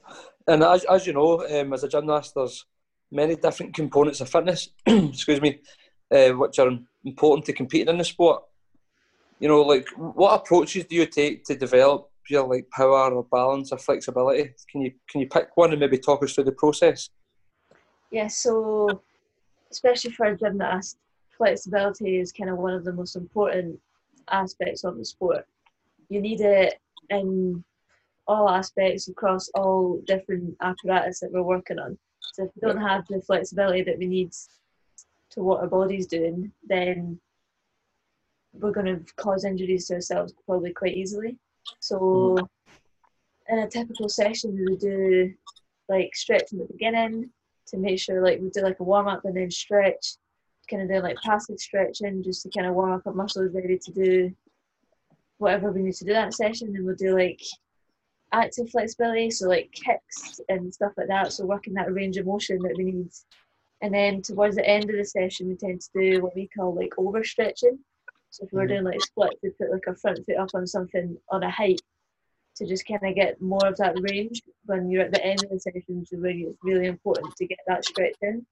And 0.47 0.63
as, 0.63 0.83
as 0.85 1.07
you 1.07 1.13
know, 1.13 1.45
um, 1.47 1.73
as 1.73 1.83
a 1.83 1.87
gymnast, 1.87 2.33
there's 2.35 2.65
many 3.11 3.35
different 3.35 3.73
components 3.73 4.21
of 4.21 4.29
fitness, 4.29 4.69
excuse 4.85 5.41
me, 5.41 5.59
uh, 6.11 6.29
which 6.29 6.59
are 6.59 6.77
important 7.03 7.45
to 7.45 7.53
competing 7.53 7.89
in 7.89 7.97
the 7.97 8.05
sport. 8.05 8.43
You 9.39 9.47
know, 9.47 9.61
like 9.61 9.89
what 9.97 10.35
approaches 10.35 10.85
do 10.85 10.95
you 10.95 11.07
take 11.07 11.43
to 11.45 11.55
develop 11.55 12.10
your 12.29 12.47
like 12.47 12.69
power 12.69 13.11
or 13.11 13.25
balance 13.31 13.71
or 13.71 13.77
flexibility? 13.77 14.53
Can 14.71 14.81
you 14.81 14.91
can 15.09 15.21
you 15.21 15.27
pick 15.27 15.49
one 15.55 15.71
and 15.71 15.79
maybe 15.79 15.97
talk 15.97 16.23
us 16.23 16.33
through 16.33 16.45
the 16.45 16.51
process? 16.53 17.09
Yeah, 18.11 18.27
so 18.27 19.01
especially 19.71 20.11
for 20.11 20.25
a 20.27 20.37
gymnast, 20.37 20.97
flexibility 21.37 22.19
is 22.19 22.31
kind 22.31 22.49
of 22.49 22.57
one 22.57 22.73
of 22.73 22.83
the 22.83 22.93
most 22.93 23.15
important 23.15 23.79
aspects 24.29 24.83
of 24.83 24.97
the 24.97 25.05
sport. 25.05 25.47
You 26.09 26.21
need 26.21 26.41
it 26.41 26.79
in 27.09 27.63
all 28.27 28.49
aspects 28.49 29.07
across 29.07 29.49
all 29.55 30.01
different 30.05 30.55
apparatus 30.61 31.19
that 31.21 31.31
we're 31.31 31.41
working 31.41 31.79
on. 31.79 31.97
So 32.33 32.43
if 32.43 32.51
we 32.55 32.67
don't 32.67 32.81
have 32.81 33.05
the 33.07 33.21
flexibility 33.21 33.81
that 33.83 33.97
we 33.97 34.07
need 34.07 34.31
to 35.31 35.41
what 35.41 35.61
our 35.61 35.67
body's 35.67 36.07
doing, 36.07 36.51
then 36.67 37.19
we're 38.53 38.71
going 38.71 38.85
to 38.85 39.13
cause 39.15 39.45
injuries 39.45 39.87
to 39.87 39.95
ourselves 39.95 40.33
probably 40.45 40.73
quite 40.73 40.95
easily. 40.95 41.37
So 41.79 41.99
mm. 41.99 42.47
in 43.49 43.59
a 43.59 43.69
typical 43.69 44.09
session, 44.09 44.55
we 44.55 44.65
would 44.65 44.79
do 44.79 45.33
like 45.89 46.15
stretching 46.15 46.61
at 46.61 46.67
the 46.67 46.73
beginning 46.73 47.29
to 47.67 47.77
make 47.77 47.99
sure 47.99 48.23
like 48.23 48.39
we 48.39 48.49
do 48.49 48.61
like 48.61 48.79
a 48.79 48.83
warm 48.83 49.07
up 49.07 49.25
and 49.25 49.35
then 49.35 49.51
stretch, 49.51 50.15
kind 50.69 50.83
of 50.83 50.89
do 50.89 51.01
like 51.01 51.17
passive 51.23 51.59
stretching 51.59 52.23
just 52.23 52.43
to 52.43 52.49
kind 52.49 52.67
of 52.67 52.75
warm 52.75 52.93
up 52.93 53.05
our 53.05 53.13
muscles 53.13 53.53
ready 53.53 53.77
to 53.77 53.91
do 53.91 54.31
whatever 55.37 55.71
we 55.71 55.81
need 55.81 55.95
to 55.95 56.05
do 56.05 56.13
that 56.13 56.33
session. 56.33 56.73
And 56.75 56.85
we'll 56.85 56.95
do 56.95 57.17
like 57.17 57.41
active 58.31 58.69
flexibility, 58.69 59.29
so 59.31 59.47
like 59.47 59.71
kicks 59.71 60.39
and 60.49 60.73
stuff 60.73 60.93
like 60.97 61.07
that. 61.07 61.33
So 61.33 61.45
working 61.45 61.73
that 61.73 61.93
range 61.93 62.17
of 62.17 62.25
motion 62.25 62.59
that 62.59 62.75
we 62.77 62.85
need. 62.85 63.09
And 63.81 63.93
then 63.93 64.21
towards 64.21 64.55
the 64.55 64.67
end 64.67 64.89
of 64.89 64.95
the 64.95 65.03
session, 65.03 65.49
we 65.49 65.55
tend 65.55 65.81
to 65.81 65.89
do 65.93 66.21
what 66.21 66.35
we 66.35 66.47
call 66.47 66.75
like 66.75 66.91
overstretching. 66.97 67.79
So 68.31 68.45
if 68.45 68.53
we're 68.53 68.67
doing 68.67 68.85
like 68.85 69.01
splits, 69.01 69.35
we 69.43 69.49
put 69.51 69.71
like 69.71 69.83
a 69.87 69.95
front 69.95 70.25
foot 70.25 70.37
up 70.37 70.49
on 70.53 70.65
something 70.65 71.17
on 71.29 71.43
a 71.43 71.51
height 71.51 71.81
to 72.55 72.65
just 72.65 72.87
kind 72.87 73.01
of 73.03 73.15
get 73.15 73.41
more 73.41 73.65
of 73.65 73.77
that 73.77 73.95
range 74.09 74.41
when 74.65 74.89
you're 74.89 75.03
at 75.03 75.11
the 75.11 75.23
end 75.23 75.43
of 75.43 75.49
the 75.49 75.59
session. 75.59 76.05
So 76.05 76.17
where 76.17 76.31
it's 76.31 76.57
really 76.63 76.87
important 76.87 77.35
to 77.35 77.45
get 77.45 77.59
that 77.67 77.85
stretch 77.85 78.15
in 78.21 78.45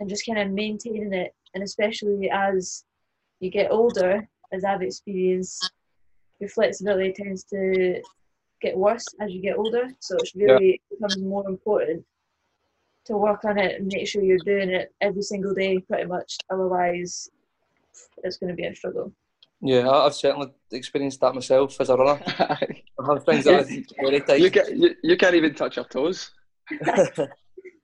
and 0.00 0.08
just 0.08 0.26
kind 0.26 0.38
of 0.38 0.50
maintaining 0.50 1.12
it. 1.12 1.34
And 1.54 1.62
especially 1.62 2.30
as 2.30 2.84
you 3.40 3.50
get 3.50 3.70
older, 3.70 4.28
as 4.52 4.64
I've 4.64 4.82
experienced, 4.82 5.72
your 6.38 6.50
flexibility 6.50 7.12
tends 7.12 7.44
to 7.44 8.02
get 8.60 8.76
worse 8.76 9.06
as 9.20 9.32
you 9.32 9.40
get 9.40 9.56
older. 9.56 9.88
So 10.00 10.16
it's 10.16 10.34
really 10.34 10.82
yeah. 10.90 10.96
becoming 10.98 11.28
more 11.28 11.48
important 11.48 12.04
to 13.06 13.16
work 13.16 13.44
on 13.44 13.58
it 13.58 13.80
and 13.80 13.90
make 13.92 14.06
sure 14.06 14.22
you're 14.22 14.38
doing 14.44 14.68
it 14.68 14.92
every 15.00 15.22
single 15.22 15.54
day, 15.54 15.78
pretty 15.78 16.04
much. 16.04 16.36
Otherwise, 16.50 17.30
it's 18.22 18.36
going 18.36 18.50
to 18.50 18.56
be 18.56 18.66
a 18.66 18.74
struggle. 18.74 19.12
Yeah, 19.60 19.88
I've 19.88 20.14
certainly 20.14 20.48
experienced 20.70 21.20
that 21.20 21.34
myself 21.34 21.80
as 21.80 21.88
a 21.88 21.96
runner. 21.96 22.20
I 22.38 22.58
have 23.06 23.24
things 23.24 23.44
that 23.44 23.60
are 23.60 24.02
very 24.02 24.20
tight. 24.20 24.40
You, 24.40 24.50
can, 24.50 24.80
you, 24.80 24.94
you 25.02 25.16
can't 25.16 25.34
even 25.34 25.54
touch 25.54 25.76
your 25.76 25.86
toes. 25.86 26.30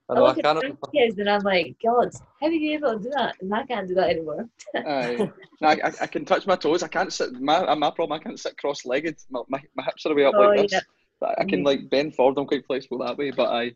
I 0.09 0.15
know 0.15 0.25
I, 0.25 0.31
I 0.31 0.41
can't. 0.41 0.77
Kids 0.93 1.17
and 1.17 1.29
I'm 1.29 1.41
like, 1.41 1.75
God, 1.83 2.11
how 2.41 2.47
are 2.47 2.51
you 2.51 2.73
able 2.73 2.97
to 2.97 3.03
do 3.03 3.09
that? 3.11 3.35
And 3.41 3.53
I 3.53 3.65
can't 3.65 3.87
do 3.87 3.95
that 3.95 4.09
anymore. 4.09 4.47
Aye. 4.75 5.31
No, 5.61 5.67
I, 5.67 5.91
I, 6.01 6.07
can 6.07 6.25
touch 6.25 6.45
my 6.45 6.57
toes. 6.57 6.83
I 6.83 6.89
can't 6.89 7.11
sit. 7.11 7.31
My 7.39 7.73
my 7.73 7.89
problem. 7.89 8.11
I 8.19 8.21
can't 8.21 8.39
sit 8.39 8.57
cross-legged. 8.57 9.17
My, 9.29 9.41
my, 9.47 9.61
my 9.75 9.83
hips 9.83 10.05
are 10.05 10.13
way 10.13 10.25
up 10.25 10.35
oh, 10.37 10.41
like 10.41 10.61
this. 10.63 10.73
Yeah. 10.73 10.81
But 11.19 11.39
I 11.39 11.45
can 11.45 11.61
mm. 11.61 11.65
like 11.65 11.89
bend 11.89 12.15
forward. 12.15 12.37
I'm 12.37 12.45
quite 12.45 12.65
flexible 12.65 12.99
that 12.99 13.17
way. 13.17 13.31
But 13.31 13.49
I. 13.49 13.71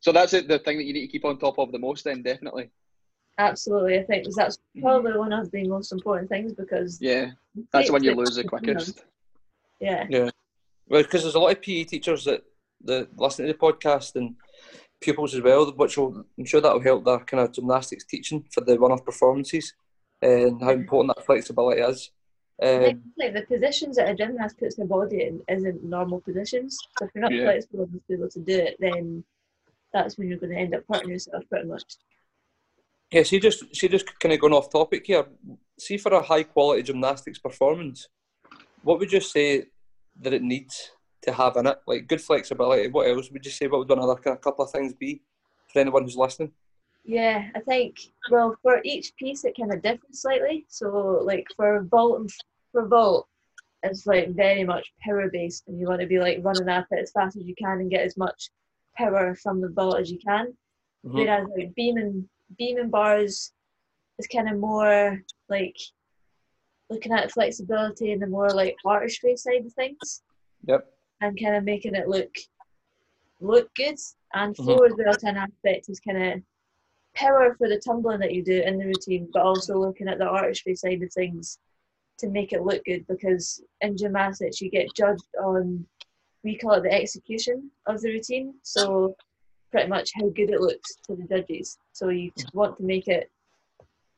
So 0.00 0.12
that's 0.12 0.32
it. 0.32 0.48
The 0.48 0.58
thing 0.58 0.76
that 0.78 0.84
you 0.84 0.92
need 0.92 1.06
to 1.06 1.12
keep 1.12 1.24
on 1.24 1.38
top 1.38 1.58
of 1.58 1.70
the 1.70 1.78
most. 1.78 2.04
Then 2.04 2.22
definitely. 2.22 2.70
Absolutely, 3.40 3.98
I 3.98 4.02
think 4.02 4.26
that's 4.36 4.58
mm. 4.76 4.82
probably 4.82 5.16
one 5.16 5.32
of 5.32 5.50
the 5.50 5.66
most 5.66 5.92
important 5.92 6.28
things 6.28 6.52
because 6.52 7.00
yeah, 7.00 7.30
that's 7.72 7.90
when 7.90 8.04
you 8.04 8.14
lose 8.14 8.36
the 8.36 8.44
quickest. 8.44 9.02
Yeah. 9.80 10.06
Yeah. 10.10 10.30
Well, 10.88 11.02
because 11.02 11.22
there's 11.22 11.36
a 11.36 11.40
lot 11.40 11.52
of 11.52 11.62
PE 11.62 11.84
teachers 11.84 12.24
that 12.24 12.42
that 12.84 13.08
listen 13.18 13.46
to 13.46 13.52
the 13.52 13.58
podcast 13.58 14.16
and 14.16 14.34
pupils 15.00 15.34
as 15.34 15.40
well, 15.40 15.72
which 15.72 15.96
will 15.96 16.26
I'm 16.38 16.44
sure 16.44 16.60
that 16.60 16.72
will 16.72 16.82
help 16.82 17.06
their 17.06 17.20
kind 17.20 17.42
of 17.42 17.52
gymnastics 17.52 18.04
teaching 18.04 18.44
for 18.50 18.60
the 18.60 18.76
one-off 18.76 19.06
performances 19.06 19.72
and 20.20 20.62
how 20.62 20.72
important 20.72 21.16
that 21.16 21.24
flexibility 21.24 21.80
is. 21.80 22.10
Um, 22.62 23.02
like 23.18 23.32
the 23.32 23.46
positions 23.48 23.96
that 23.96 24.10
a 24.10 24.14
gymnast 24.14 24.58
puts 24.58 24.76
their 24.76 24.86
body 24.86 25.22
in 25.22 25.40
isn't 25.48 25.82
normal 25.82 26.20
positions. 26.20 26.76
So 26.98 27.06
if 27.06 27.10
you're 27.14 27.22
not 27.22 27.32
yeah. 27.32 27.44
flexible 27.44 27.84
enough 27.84 27.92
to 27.92 28.00
be 28.06 28.14
able 28.14 28.28
to 28.28 28.40
do 28.40 28.58
it, 28.58 28.76
then 28.78 29.24
that's 29.94 30.18
when 30.18 30.28
you're 30.28 30.36
going 30.36 30.52
to 30.52 30.58
end 30.58 30.74
up 30.74 30.82
hurting 30.92 31.08
yourself 31.08 31.42
pretty 31.48 31.66
much. 31.66 31.84
Yeah, 33.10 33.24
see, 33.24 33.40
just 33.40 33.74
see, 33.74 33.88
just 33.88 34.18
kind 34.20 34.32
of 34.32 34.40
going 34.40 34.52
off 34.52 34.70
topic 34.70 35.06
here. 35.06 35.26
See, 35.78 35.96
for 35.96 36.12
a 36.12 36.22
high 36.22 36.44
quality 36.44 36.82
gymnastics 36.82 37.38
performance, 37.38 38.08
what 38.82 38.98
would 38.98 39.12
you 39.12 39.20
say 39.20 39.64
that 40.20 40.32
it 40.32 40.42
needs 40.42 40.92
to 41.22 41.32
have 41.32 41.56
in 41.56 41.66
it? 41.66 41.78
Like 41.86 42.06
good 42.06 42.20
flexibility. 42.20 42.88
What 42.88 43.08
else 43.08 43.30
would 43.30 43.44
you 43.44 43.50
say? 43.50 43.66
What 43.66 43.80
would 43.80 43.90
another 43.90 44.14
kind 44.14 44.36
of 44.36 44.42
couple 44.42 44.64
of 44.64 44.70
things 44.70 44.94
be 44.94 45.22
for 45.72 45.80
anyone 45.80 46.04
who's 46.04 46.16
listening? 46.16 46.52
Yeah, 47.04 47.48
I 47.56 47.60
think 47.60 47.96
well 48.30 48.56
for 48.62 48.80
each 48.84 49.16
piece 49.16 49.44
it 49.44 49.56
kind 49.58 49.72
of 49.72 49.82
differs 49.82 50.20
slightly. 50.20 50.66
So 50.68 51.20
like 51.24 51.46
for 51.56 51.82
vault 51.90 52.20
and 52.20 52.30
for 52.72 52.86
vault, 52.86 53.26
it's 53.82 54.06
like 54.06 54.36
very 54.36 54.62
much 54.64 54.92
power 55.04 55.28
based, 55.32 55.64
and 55.66 55.80
you 55.80 55.86
want 55.86 56.00
to 56.00 56.06
be 56.06 56.20
like 56.20 56.38
running 56.42 56.68
at 56.68 56.86
it 56.90 57.00
as 57.00 57.10
fast 57.10 57.36
as 57.36 57.44
you 57.44 57.54
can 57.56 57.80
and 57.80 57.90
get 57.90 58.04
as 58.04 58.16
much 58.16 58.50
power 58.96 59.34
from 59.34 59.60
the 59.60 59.68
vault 59.68 59.98
as 59.98 60.10
you 60.10 60.18
can. 60.18 60.54
Mm-hmm. 61.04 61.18
Whereas 61.18 61.48
like 61.56 61.74
beam 61.74 61.96
and 61.96 62.28
beam 62.58 62.78
and 62.78 62.90
bars 62.90 63.52
is 64.18 64.26
kind 64.26 64.48
of 64.48 64.58
more 64.58 65.22
like 65.48 65.76
looking 66.88 67.12
at 67.12 67.30
flexibility 67.30 68.12
and 68.12 68.20
the 68.20 68.26
more 68.26 68.50
like 68.50 68.76
artistry 68.84 69.36
side 69.36 69.64
of 69.66 69.72
things. 69.72 70.22
Yep 70.66 70.86
and 71.20 71.38
kind 71.40 71.56
of 71.56 71.64
making 71.64 71.94
it 71.94 72.08
look 72.08 72.34
look 73.40 73.72
good. 73.74 73.96
And 74.34 74.54
floor 74.56 74.86
mm-hmm. 74.86 75.02
built-in 75.02 75.36
aspect 75.36 75.88
is 75.88 76.00
kind 76.00 76.22
of 76.22 76.42
power 77.14 77.54
for 77.56 77.68
the 77.68 77.80
tumbling 77.84 78.20
that 78.20 78.32
you 78.32 78.44
do 78.44 78.62
in 78.62 78.78
the 78.78 78.86
routine, 78.86 79.28
but 79.32 79.42
also 79.42 79.78
looking 79.78 80.08
at 80.08 80.18
the 80.18 80.26
artistry 80.26 80.76
side 80.76 81.02
of 81.02 81.12
things 81.12 81.58
to 82.18 82.28
make 82.28 82.52
it 82.52 82.62
look 82.62 82.84
good. 82.84 83.06
Because 83.08 83.62
in 83.80 83.96
gymnastics, 83.96 84.60
you 84.60 84.70
get 84.70 84.94
judged 84.96 85.24
on 85.42 85.86
we 86.42 86.56
call 86.56 86.74
it 86.74 86.82
the 86.82 86.92
execution 86.92 87.70
of 87.86 88.00
the 88.00 88.10
routine. 88.10 88.54
So 88.62 89.14
pretty 89.70 89.88
much 89.88 90.10
how 90.14 90.28
good 90.28 90.50
it 90.50 90.60
looks 90.60 90.96
to 91.06 91.16
the 91.16 91.24
judges. 91.24 91.78
So 91.92 92.08
you 92.08 92.32
want 92.52 92.76
to 92.78 92.82
make 92.82 93.08
it 93.08 93.30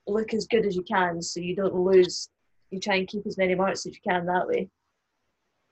look 0.07 0.35
as 0.35 0.47
good 0.47 0.67
as 0.67 0.75
you 0.77 0.83
can, 0.83 1.23
so 1.23 1.41
you 1.41 1.55
don't 1.55 1.75
lose. 1.75 2.29
You 2.71 2.81
try 2.81 2.97
and 2.97 3.09
keep 3.09 3.27
as 3.27 3.37
many 3.37 3.55
marks 3.55 3.87
as 3.87 3.95
you 3.95 4.01
can 4.07 4.27
that 4.27 4.49
way. 4.49 4.69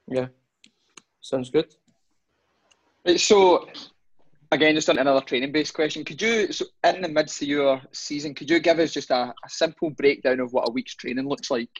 Yeah. 0.06 0.26
Sounds 1.20 1.50
good. 1.50 1.75
So, 3.16 3.68
again, 4.52 4.75
just 4.75 4.88
another 4.88 5.20
training 5.22 5.52
based 5.52 5.72
question. 5.72 6.04
Could 6.04 6.20
you, 6.20 6.52
so 6.52 6.66
in 6.84 7.00
the 7.00 7.08
midst 7.08 7.40
of 7.40 7.49
your 7.49 7.80
season, 7.92 8.34
could 8.34 8.50
you 8.50 8.60
give 8.60 8.78
us 8.78 8.92
just 8.92 9.10
a, 9.10 9.32
a 9.44 9.49
simple 9.49 9.90
breakdown 9.90 10.40
of 10.40 10.52
what 10.52 10.68
a 10.68 10.72
week's 10.72 10.94
training 10.94 11.26
looks 11.26 11.50
like 11.50 11.70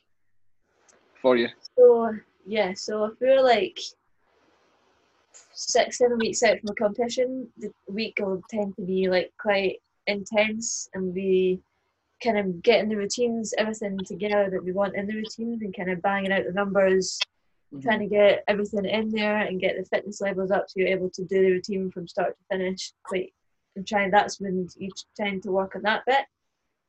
for 1.21 1.37
you? 1.37 1.49
So, 1.77 2.15
yeah, 2.47 2.73
so 2.75 3.05
if 3.05 3.21
we're 3.21 3.43
like 3.43 3.79
six, 5.53 5.99
seven 5.99 6.19
weeks 6.19 6.43
out 6.43 6.59
from 6.61 6.71
a 6.71 6.75
competition, 6.75 7.49
the 7.59 7.71
week 7.89 8.19
will 8.21 8.43
tend 8.51 8.75
to 8.77 8.83
be 8.83 9.09
like 9.09 9.33
quite 9.39 9.77
intense 10.07 10.89
and 10.95 11.15
we 11.15 11.61
kind 12.23 12.39
of 12.39 12.63
getting 12.63 12.89
the 12.89 12.97
routines, 12.97 13.55
everything 13.57 13.99
together 14.07 14.49
that 14.51 14.63
we 14.63 14.73
want 14.73 14.97
in 14.97 15.07
the 15.07 15.15
routines 15.15 15.63
and 15.63 15.75
kind 15.75 15.91
of 15.91 16.03
banging 16.03 16.33
out 16.33 16.45
the 16.45 16.53
numbers 16.53 17.19
mm-hmm. 17.73 17.83
trying 17.83 18.01
to 18.01 18.07
get 18.07 18.45
everything 18.49 18.85
in 18.85 19.11
there 19.11 19.39
and 19.39 19.61
get 19.61 19.77
the 19.77 19.85
fitness 19.85 20.21
levels 20.21 20.51
up 20.51 20.69
so 20.69 20.75
you're 20.77 20.89
able 20.89 21.11
to 21.11 21.25
do 21.25 21.43
the 21.43 21.51
routine 21.53 21.91
from 21.91 22.07
start 22.07 22.37
to 22.37 22.57
finish 22.57 22.93
quite 23.05 23.33
and 23.77 23.87
trying 23.87 24.11
that's 24.11 24.41
when 24.41 24.69
you 24.77 24.91
tend 25.17 25.43
to 25.43 25.53
work 25.53 25.77
on 25.77 25.83
that 25.83 26.05
bit 26.07 26.25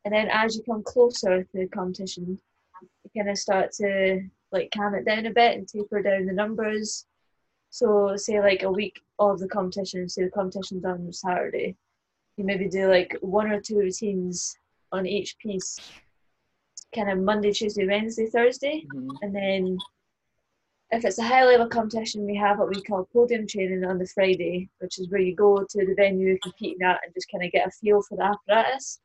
and 0.05 0.13
then 0.13 0.27
as 0.31 0.55
you 0.55 0.63
come 0.63 0.83
closer 0.83 1.43
to 1.43 1.49
the 1.53 1.67
competition 1.67 2.39
you 3.03 3.09
kind 3.15 3.29
of 3.29 3.37
start 3.37 3.71
to 3.71 4.21
like 4.51 4.71
calm 4.75 4.95
it 4.95 5.05
down 5.05 5.25
a 5.25 5.31
bit 5.31 5.57
and 5.57 5.67
taper 5.67 6.01
down 6.01 6.25
the 6.25 6.33
numbers 6.33 7.05
so 7.71 8.15
say 8.15 8.39
like 8.39 8.61
a 8.61 8.71
week 8.71 9.01
of 9.17 9.39
the 9.39 9.47
competition 9.47 10.07
say 10.07 10.23
the 10.23 10.29
competition's 10.29 10.85
on 10.85 11.11
saturday 11.11 11.75
you 12.37 12.45
maybe 12.45 12.69
do 12.69 12.87
like 12.87 13.17
one 13.21 13.51
or 13.51 13.59
two 13.59 13.79
routines 13.79 14.55
on 14.91 15.07
each 15.07 15.37
piece 15.39 15.79
kind 16.93 17.09
of 17.09 17.17
monday 17.17 17.51
tuesday 17.51 17.87
wednesday 17.87 18.27
thursday 18.27 18.85
mm-hmm. 18.93 19.09
and 19.23 19.33
then 19.33 19.77
if 20.91 21.05
it's 21.05 21.19
a 21.19 21.23
high 21.23 21.45
level 21.45 21.67
competition, 21.67 22.25
we 22.25 22.35
have 22.35 22.59
what 22.59 22.69
we 22.69 22.81
call 22.81 23.07
podium 23.13 23.47
training 23.47 23.85
on 23.85 23.97
the 23.97 24.05
Friday, 24.07 24.69
which 24.79 24.99
is 24.99 25.09
where 25.09 25.21
you 25.21 25.33
go 25.33 25.65
to 25.69 25.85
the 25.85 25.95
venue 25.95 26.27
you're 26.27 26.37
competing 26.43 26.81
at 26.81 26.99
and 27.03 27.13
just 27.13 27.31
kind 27.31 27.45
of 27.45 27.51
get 27.51 27.67
a 27.67 27.71
feel 27.71 28.01
for 28.01 28.17
the 28.17 28.23
apparatus. 28.23 28.99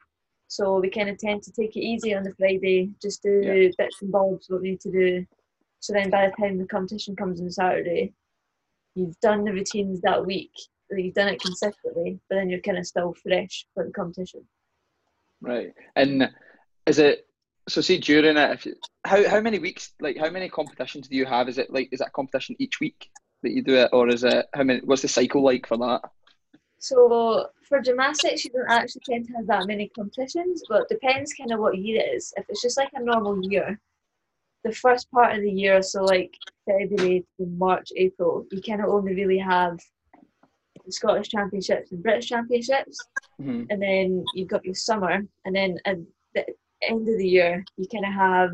So 0.49 0.81
we 0.81 0.91
kind 0.91 1.09
of 1.09 1.19
tend 1.19 1.45
to 1.45 1.53
take 1.53 1.77
it 1.77 1.81
easy 1.81 2.13
on 2.15 2.25
the 2.25 2.35
Friday, 2.35 2.91
just 3.01 3.23
do 3.23 3.41
yeah. 3.43 3.69
bits 3.79 4.03
and 4.03 4.11
bobs 4.11 4.47
what 4.49 4.63
we 4.63 4.71
need 4.71 4.81
to 4.81 4.91
do. 4.91 5.27
So 5.79 5.93
then 5.93 6.11
by 6.11 6.27
the 6.27 6.43
time 6.43 6.59
the 6.59 6.67
competition 6.67 7.15
comes 7.15 7.41
on 7.41 7.51
Saturday, 7.51 8.13
you've 8.97 9.19
done 9.21 9.45
the 9.45 9.53
routines 9.53 10.01
that 10.03 10.25
week, 10.25 10.53
you've 10.91 11.15
done 11.15 11.29
it 11.29 11.41
consistently, 11.41 12.19
but 12.29 12.37
then 12.37 12.51
you're 12.51 12.61
kind 12.61 12.79
of 12.79 12.87
still 12.87 13.15
fresh 13.23 13.67
for 13.75 13.85
the 13.85 13.93
competition. 13.93 14.47
Right. 15.41 15.73
And 15.95 16.31
is 16.87 16.99
it 16.99 17.27
so 17.69 17.81
see 17.81 17.99
during 17.99 18.37
it, 18.37 18.51
if 18.53 18.67
you, 18.67 18.75
how 19.05 19.29
how 19.29 19.41
many 19.41 19.59
weeks, 19.59 19.93
like 20.01 20.17
how 20.17 20.31
many 20.31 20.49
competitions 20.49 21.09
do 21.09 21.17
you 21.17 21.27
have? 21.27 21.49
Is 21.49 21.59
it 21.59 21.73
like 21.73 21.89
is 21.93 21.99
that 21.99 22.13
competition 22.13 22.57
each 22.59 22.81
week 22.81 23.11
that 23.43 23.53
you 23.53 23.63
do 23.63 23.77
it, 23.77 23.91
or 23.93 24.09
is 24.09 24.25
it 24.25 24.47
how 24.55 24.63
many? 24.63 24.81
What's 24.81 25.03
the 25.03 25.09
cycle 25.09 25.43
like 25.43 25.67
for 25.67 25.77
that? 25.79 26.03
So 26.79 27.49
for 27.69 27.81
gymnastics, 27.81 28.45
you 28.45 28.51
don't 28.53 28.71
actually 28.71 29.03
tend 29.05 29.27
to 29.27 29.33
have 29.35 29.47
that 29.49 29.67
many 29.67 29.89
competitions, 29.89 30.63
but 30.69 30.83
it 30.83 30.89
depends 30.89 31.33
kind 31.33 31.53
of 31.53 31.59
what 31.59 31.77
year 31.77 32.01
it 32.01 32.15
is. 32.17 32.33
If 32.37 32.47
it's 32.49 32.63
just 32.63 32.77
like 32.77 32.91
a 32.95 33.03
normal 33.03 33.43
year, 33.45 33.81
the 34.63 34.73
first 34.73 35.11
part 35.11 35.35
of 35.35 35.43
the 35.43 35.51
year, 35.51 35.83
so 35.83 36.05
like 36.05 36.37
February 36.67 37.25
to 37.39 37.47
March, 37.47 37.93
April, 37.97 38.45
you 38.51 38.61
kind 38.61 38.83
of 38.83 38.89
only 38.89 39.15
really 39.15 39.39
have 39.39 39.79
the 40.85 40.93
Scottish 40.93 41.29
Championships 41.29 41.93
and 41.93 42.03
British 42.03 42.29
Championships, 42.29 42.99
hmm 43.41 43.65
and 43.71 43.81
then 43.83 44.25
you've 44.35 44.49
got 44.49 44.65
your 44.65 44.75
summer, 44.75 45.23
and 45.45 45.55
then 45.55 45.79
at 45.85 45.97
the 46.35 46.45
end 46.83 47.09
of 47.09 47.19
the 47.19 47.29
year, 47.29 47.65
you 47.77 47.87
kind 47.89 48.05
of 48.05 48.13
have 48.13 48.51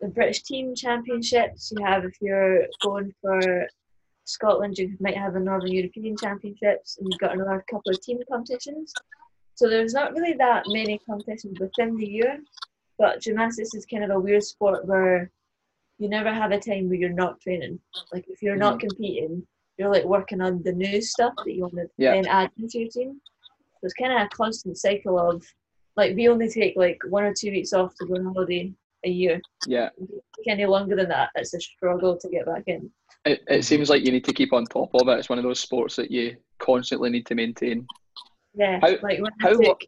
the 0.00 0.08
British 0.08 0.42
Team 0.42 0.74
Championships. 0.74 1.72
You 1.72 1.84
have 1.84 2.04
if 2.04 2.16
you're 2.20 2.66
going 2.82 3.12
for 3.20 3.66
Scotland, 4.24 4.78
you 4.78 4.96
might 5.00 5.16
have 5.16 5.36
a 5.36 5.40
Northern 5.40 5.72
European 5.72 6.16
Championships, 6.16 6.98
and 6.98 7.08
you've 7.10 7.20
got 7.20 7.34
another 7.34 7.64
couple 7.70 7.90
of 7.92 8.00
team 8.00 8.18
competitions. 8.30 8.92
So 9.54 9.68
there's 9.68 9.94
not 9.94 10.12
really 10.12 10.34
that 10.34 10.64
many 10.66 10.98
competitions 10.98 11.58
within 11.60 11.96
the 11.96 12.06
year, 12.06 12.38
but 12.98 13.20
gymnastics 13.20 13.74
is 13.74 13.86
kind 13.86 14.04
of 14.04 14.10
a 14.10 14.18
weird 14.18 14.42
sport 14.42 14.86
where 14.86 15.30
you 15.98 16.08
never 16.08 16.32
have 16.32 16.50
a 16.50 16.58
time 16.58 16.88
where 16.88 16.98
you're 16.98 17.10
not 17.10 17.40
training. 17.40 17.78
Like 18.12 18.26
if 18.28 18.42
you're 18.42 18.56
not 18.56 18.78
mm-hmm. 18.78 18.88
competing, 18.88 19.46
you're 19.78 19.90
like 19.90 20.04
working 20.04 20.40
on 20.40 20.62
the 20.62 20.72
new 20.72 21.00
stuff 21.00 21.34
that 21.44 21.52
you 21.52 21.62
want 21.62 21.74
to 21.74 21.88
Yeah. 21.96 22.12
then 22.12 22.26
add 22.26 22.50
into 22.58 22.80
your 22.80 22.90
team. 22.90 23.20
So 23.44 23.84
it's 23.84 23.94
kind 23.94 24.12
of 24.12 24.20
a 24.22 24.28
constant 24.28 24.78
cycle 24.78 25.18
of 25.18 25.44
like 25.96 26.16
we 26.16 26.28
only 26.28 26.48
take 26.48 26.76
like 26.76 26.98
one 27.08 27.24
or 27.24 27.32
two 27.32 27.50
weeks 27.50 27.72
off 27.72 27.94
to 27.96 28.06
go 28.06 28.14
on 28.14 28.24
holiday 28.24 28.72
a 29.04 29.10
year. 29.10 29.40
Yeah. 29.66 29.90
If 30.00 30.10
you 30.10 30.22
take 30.36 30.52
any 30.52 30.66
longer 30.66 30.96
than 30.96 31.08
that, 31.08 31.30
it's 31.34 31.54
a 31.54 31.60
struggle 31.60 32.16
to 32.16 32.28
get 32.28 32.46
back 32.46 32.64
in. 32.66 32.90
It, 33.24 33.42
it 33.48 33.64
seems 33.64 33.88
like 33.88 34.04
you 34.04 34.12
need 34.12 34.24
to 34.24 34.32
keep 34.32 34.52
on 34.52 34.64
top 34.64 34.90
of 34.94 35.08
it. 35.08 35.18
It's 35.18 35.28
one 35.28 35.38
of 35.38 35.44
those 35.44 35.60
sports 35.60 35.96
that 35.96 36.10
you 36.10 36.36
constantly 36.58 37.10
need 37.10 37.26
to 37.26 37.34
maintain. 37.34 37.86
Yeah, 38.54 38.80
How- 38.80 38.96
like 39.02 39.20
when 39.20 39.32
how 39.40 39.50
I 39.50 39.54
took, 39.54 39.80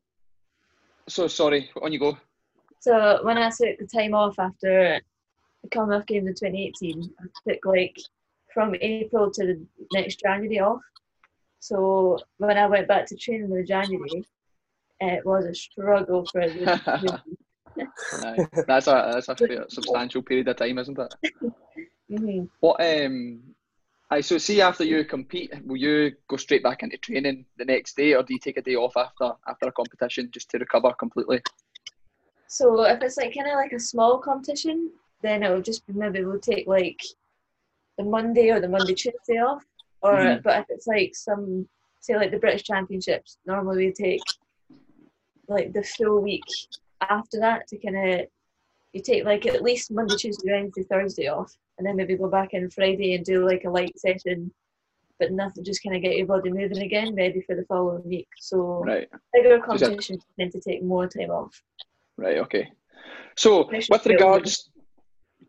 So 1.09 1.29
sorry, 1.29 1.71
on 1.83 1.93
you 1.93 1.99
go. 1.99 2.19
so 2.81 3.21
when 3.23 3.39
I 3.39 3.51
took 3.51 3.79
the 3.79 3.89
time 3.93 4.15
off 4.15 4.39
after 4.39 5.01
Commonwealth 5.73 6.07
Games 6.07 6.29
in 6.29 6.35
2018, 6.35 7.11
I 7.21 7.53
took 7.53 7.65
like 7.65 7.97
from 8.53 8.75
April 8.81 9.31
to 9.31 9.47
the 9.47 9.67
next 9.93 10.21
January 10.21 10.61
off. 10.61 10.81
So 11.61 12.19
when 12.39 12.57
I 12.57 12.67
went 12.67 12.89
back 12.89 13.07
to 13.07 13.17
training 13.17 13.51
in 13.51 13.67
January, 13.67 14.25
it 15.01 15.27
was 15.27 15.45
a 15.45 15.55
struggle 15.55 16.25
for 16.33 16.49
the. 16.49 17.21
Aye. 18.25 18.49
that's 18.67 18.87
a 18.87 19.11
that's 19.15 19.29
a 19.29 19.37
fair, 19.37 19.65
substantial 19.69 20.23
period 20.23 20.49
of 20.49 20.57
time, 20.57 20.79
isn't 20.79 20.99
it? 20.99 21.15
hmm 22.09 22.45
What 22.61 22.81
um, 22.81 23.43
I 24.11 24.21
so 24.21 24.39
see 24.39 24.61
after 24.61 24.85
you 24.85 25.05
compete, 25.05 25.53
will 25.67 25.77
you 25.77 26.13
go 26.29 26.37
straight 26.37 26.63
back 26.63 26.83
into 26.83 26.97
training 26.99 27.45
the 27.59 27.65
next 27.65 27.97
day, 27.97 28.15
or 28.15 28.23
do 28.23 28.33
you 28.33 28.39
take 28.39 28.57
a 28.57 28.63
day 28.63 28.77
off 28.77 28.97
after 28.97 29.33
after 29.47 29.69
a 29.69 29.73
competition 29.73 30.31
just 30.33 30.51
to 30.51 30.59
recover 30.59 30.93
completely? 30.93 31.41
So 32.49 32.83
if 32.85 33.03
it's 33.03 33.17
like 33.17 33.35
kind 33.35 33.49
of 33.49 33.55
like 33.57 33.73
a 33.73 33.81
small 33.81 34.19
competition, 34.19 34.91
then 35.23 35.43
it 35.43 35.51
will 35.51 35.63
just 35.63 35.87
be 35.87 35.93
maybe 35.93 36.25
we'll 36.25 36.39
take 36.39 36.67
like 36.67 37.01
the 37.99 38.05
Monday 38.05 38.51
or 38.51 38.61
the 38.61 38.69
Monday 38.69 38.95
Tuesday 38.95 39.39
off. 39.39 39.65
Or 40.03 40.13
Mhm. 40.15 40.43
but 40.43 40.61
if 40.61 40.67
it's 40.71 40.87
like 40.87 41.15
some 41.15 41.69
say 42.01 42.17
like 42.17 42.31
the 42.31 42.39
British 42.39 42.65
Championships, 42.65 43.39
normally 43.47 43.87
we 43.87 43.93
take 43.93 44.23
like 45.49 45.73
the 45.73 45.83
full 45.83 46.21
week 46.21 46.45
after 47.01 47.39
that 47.41 47.67
to 47.69 47.79
kind 47.79 47.97
of 48.21 48.27
you 48.93 49.03
take 49.03 49.25
like 49.25 49.47
at 49.47 49.63
least 49.63 49.91
Monday, 49.91 50.17
Tuesday, 50.17 50.53
Wednesday, 50.53 50.83
Thursday 50.85 51.29
off, 51.29 51.53
and 51.79 51.87
then 51.87 51.97
maybe 51.97 52.17
go 52.17 52.29
back 52.29 52.55
in 52.55 52.71
Friday 52.71 53.15
and 53.15 53.25
do 53.25 53.47
like 53.47 53.65
a 53.65 53.71
light 53.71 53.99
session, 53.99 54.51
but 55.19 55.33
nothing, 55.33 55.65
just 55.65 55.83
kind 55.83 55.95
of 55.97 56.03
get 56.03 56.17
your 56.17 56.27
body 56.27 56.51
moving 56.51 56.79
again, 56.79 57.15
ready 57.15 57.41
for 57.43 57.55
the 57.57 57.65
following 57.67 58.07
week. 58.09 58.29
So 58.39 58.83
Right, 58.85 59.09
bigger 59.33 59.57
that- 59.59 59.65
competitions 59.67 60.25
tend 60.39 60.53
to 60.53 60.61
take 60.61 60.83
more 60.83 61.07
time 61.09 61.31
off. 61.31 61.63
right, 62.17 62.39
okay. 62.39 62.71
So 63.37 63.69
with 63.91 64.07
regards 64.07 64.71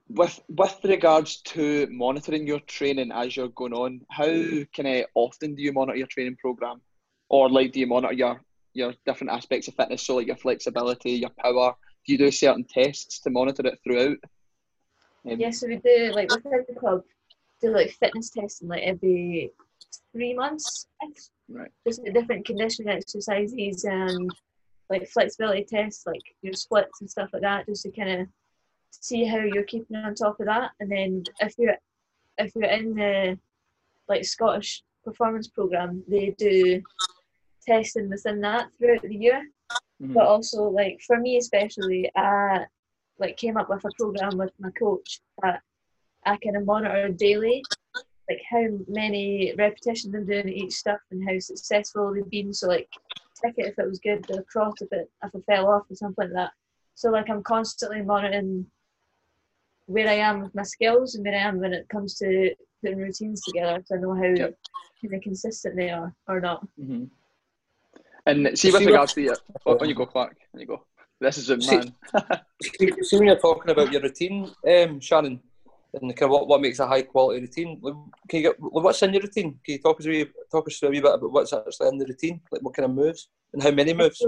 with 0.09 0.39
with 0.47 0.77
regards 0.83 1.37
to 1.41 1.87
monitoring 1.91 2.47
your 2.47 2.59
training 2.61 3.11
as 3.11 3.35
you're 3.35 3.49
going 3.49 3.73
on, 3.73 4.01
how 4.09 4.25
kind 4.25 4.87
of 4.87 5.05
often 5.15 5.55
do 5.55 5.61
you 5.61 5.73
monitor 5.73 5.97
your 5.97 6.07
training 6.07 6.37
program, 6.37 6.81
or 7.29 7.49
like 7.49 7.73
do 7.73 7.79
you 7.79 7.87
monitor 7.87 8.13
your 8.13 8.41
your 8.73 8.93
different 9.05 9.31
aspects 9.31 9.67
of 9.67 9.75
fitness, 9.75 10.05
so 10.05 10.15
like 10.15 10.27
your 10.27 10.37
flexibility, 10.37 11.11
your 11.11 11.31
power? 11.39 11.75
Do 12.05 12.13
you 12.13 12.17
do 12.17 12.31
certain 12.31 12.63
tests 12.63 13.19
to 13.21 13.29
monitor 13.29 13.67
it 13.67 13.79
throughout? 13.83 14.17
Um, 15.29 15.39
Yeah, 15.39 15.51
so 15.51 15.67
we 15.67 15.77
do 15.77 16.11
like 16.13 16.33
within 16.33 16.65
the 16.69 16.79
club, 16.79 17.03
do 17.61 17.73
like 17.73 17.91
fitness 17.91 18.29
testing 18.29 18.69
like 18.69 18.83
every 18.83 19.51
three 20.13 20.33
months. 20.33 20.87
Right. 21.49 21.71
Just 21.85 22.03
different 22.13 22.45
conditioning 22.45 22.93
exercises 22.93 23.83
and 23.83 24.31
like 24.89 25.07
flexibility 25.09 25.65
tests, 25.65 26.05
like 26.05 26.21
your 26.41 26.53
splits 26.53 27.01
and 27.01 27.09
stuff 27.09 27.29
like 27.33 27.41
that, 27.41 27.65
just 27.65 27.83
to 27.83 27.91
kind 27.91 28.21
of 28.21 28.27
see 28.91 29.25
how 29.25 29.39
you're 29.39 29.63
keeping 29.63 29.97
on 29.97 30.15
top 30.15 30.39
of 30.39 30.47
that. 30.47 30.71
And 30.79 30.91
then 30.91 31.23
if 31.39 31.53
you're 31.57 31.77
if 32.37 32.53
you're 32.55 32.65
in 32.65 32.93
the 32.93 33.39
like 34.07 34.25
Scottish 34.25 34.83
performance 35.03 35.47
program, 35.47 36.03
they 36.07 36.35
do 36.37 36.81
testing 37.67 38.09
within 38.09 38.41
that 38.41 38.67
throughout 38.79 39.01
the 39.01 39.15
year 39.15 39.45
mhm. 40.01 40.13
but 40.13 40.25
also 40.25 40.63
like 40.63 40.99
for 41.05 41.19
me 41.19 41.37
especially 41.37 42.09
I 42.15 42.65
like 43.19 43.37
came 43.37 43.57
up 43.57 43.69
with 43.69 43.83
a 43.83 43.89
program 43.99 44.37
with 44.37 44.51
my 44.59 44.69
coach 44.71 45.19
that 45.41 45.61
I 46.25 46.37
kind 46.37 46.57
of 46.57 46.65
monitor 46.65 47.09
daily 47.09 47.63
like 48.29 48.41
how 48.49 48.65
many 48.87 49.53
repetitions 49.57 50.13
I'm 50.15 50.25
doing 50.25 50.49
each 50.49 50.73
stuff 50.73 50.99
and 51.11 51.27
how 51.27 51.37
successful 51.39 52.13
they've 52.13 52.29
been 52.29 52.53
so 52.53 52.67
like 52.67 52.89
tick 53.41 53.55
it 53.57 53.67
if 53.67 53.79
it 53.79 53.87
was 53.87 53.99
good 53.99 54.23
the 54.25 54.43
cross 54.51 54.73
if 54.81 54.91
it 54.91 55.09
if 55.23 55.31
I 55.35 55.39
fell 55.41 55.67
off 55.69 55.83
or 55.89 55.95
something 55.95 56.25
like 56.25 56.33
that 56.33 56.51
so 56.95 57.09
like 57.09 57.29
I'm 57.29 57.43
constantly 57.43 58.01
monitoring 58.01 58.65
where 59.87 60.07
I 60.07 60.13
am 60.15 60.43
with 60.43 60.53
my 60.53 60.63
skills 60.63 61.15
and 61.15 61.25
where 61.25 61.33
I 61.35 61.41
am 61.41 61.59
when 61.59 61.73
it 61.73 61.87
comes 61.89 62.15
to 62.19 62.53
putting 62.83 62.99
routines 62.99 63.43
together 63.43 63.81
so 63.85 63.95
I 63.95 63.99
know 63.99 64.13
how 64.13 64.23
Yep. 64.23 64.53
kind 65.01 65.13
of 65.15 65.21
consistent 65.21 65.75
they 65.75 65.89
are 65.89 66.13
or 66.27 66.39
not 66.39 66.67
hmm 66.77 67.05
And 68.25 68.47
see, 68.49 68.55
See 68.55 68.71
with 68.71 68.81
what- 68.83 68.87
regards 68.91 69.13
to 69.13 69.21
your, 69.21 69.37
oh, 69.65 69.77
on 69.79 69.87
you 69.89 69.95
go, 69.95 70.05
Clark. 70.05 70.35
On 70.53 70.59
you 70.59 70.67
go. 70.67 70.85
This 71.19 71.37
is 71.37 71.49
a 71.49 71.57
man. 71.57 71.93
See, 72.61 72.91
see 73.03 73.17
when 73.17 73.27
you're 73.27 73.39
talking 73.39 73.71
about 73.71 73.91
your 73.91 74.01
routine, 74.01 74.51
um, 74.67 74.99
Shannon, 74.99 75.39
and 75.93 76.15
kind 76.15 76.23
of 76.23 76.31
what, 76.31 76.47
what 76.47 76.59
makes 76.59 76.79
a 76.79 76.87
high 76.87 77.03
quality 77.03 77.41
routine. 77.41 77.79
Can 78.27 78.39
you 78.39 78.41
get 78.41 78.55
what's 78.59 79.01
in 79.03 79.13
your 79.13 79.21
routine? 79.21 79.59
Can 79.63 79.73
you 79.75 79.79
talk 79.79 79.99
us 79.99 80.07
a 80.07 80.09
wee, 80.09 80.25
talk 80.51 80.67
us 80.67 80.77
through 80.77 80.89
a 80.89 80.91
wee 80.91 80.99
bit 81.01 81.13
about 81.13 81.31
what's 81.31 81.53
actually 81.53 81.87
in 81.89 81.97
the 81.99 82.05
routine, 82.05 82.41
like 82.51 82.63
what 82.63 82.73
kind 82.75 82.85
of 82.89 82.95
moves 82.95 83.29
and 83.53 83.61
how 83.63 83.69
many 83.71 83.93
moves? 83.93 84.19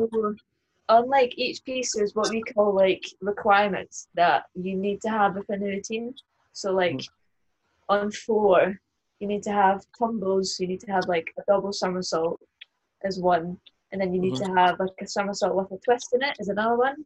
Unlike 0.90 1.34
each 1.38 1.64
piece, 1.64 1.96
there's 1.96 2.16
what 2.16 2.30
we 2.30 2.42
call 2.42 2.74
like 2.74 3.04
requirements 3.22 4.08
that 4.16 4.44
you 4.56 4.76
need 4.76 5.02
to 5.02 5.10
have 5.10 5.36
within 5.36 5.60
the 5.62 5.68
routine. 5.68 6.16
So, 6.54 6.74
like 6.74 7.02
on 7.88 8.12
floor, 8.12 8.80
you 9.20 9.28
need 9.28 9.44
to 9.44 9.52
have 9.52 9.86
tumbles. 9.98 10.60
You 10.60 10.68
need 10.68 10.80
to 10.82 10.92
have 10.92 11.08
like 11.08 11.28
a 11.38 11.44
double 11.48 11.72
somersault 11.72 12.40
as 13.04 13.20
one, 13.20 13.58
and 13.92 14.02
then 14.02 14.14
you 14.14 14.20
need 14.20 14.36
to 14.38 14.44
mm-hmm. 14.44 14.58
have 14.58 14.80
like 14.80 14.90
a 15.02 15.08
somersault 15.08 15.56
with 15.56 15.72
a 15.72 15.78
twist 15.84 16.10
in 16.14 16.24
it 16.24 16.38
as 16.40 16.50
another 16.50 16.78
one, 16.78 17.06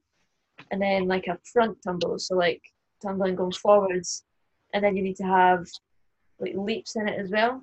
and 0.71 0.81
then 0.81 1.07
like 1.07 1.27
a 1.27 1.37
front 1.51 1.77
tumble. 1.83 2.17
So 2.19 2.35
like 2.35 2.61
tumbling 3.01 3.35
going 3.35 3.51
forwards, 3.51 4.23
and 4.73 4.83
then 4.83 4.95
you 4.95 5.03
need 5.03 5.17
to 5.17 5.23
have 5.23 5.67
like 6.39 6.53
leaps 6.55 6.95
in 6.95 7.07
it 7.07 7.19
as 7.19 7.31
well. 7.31 7.61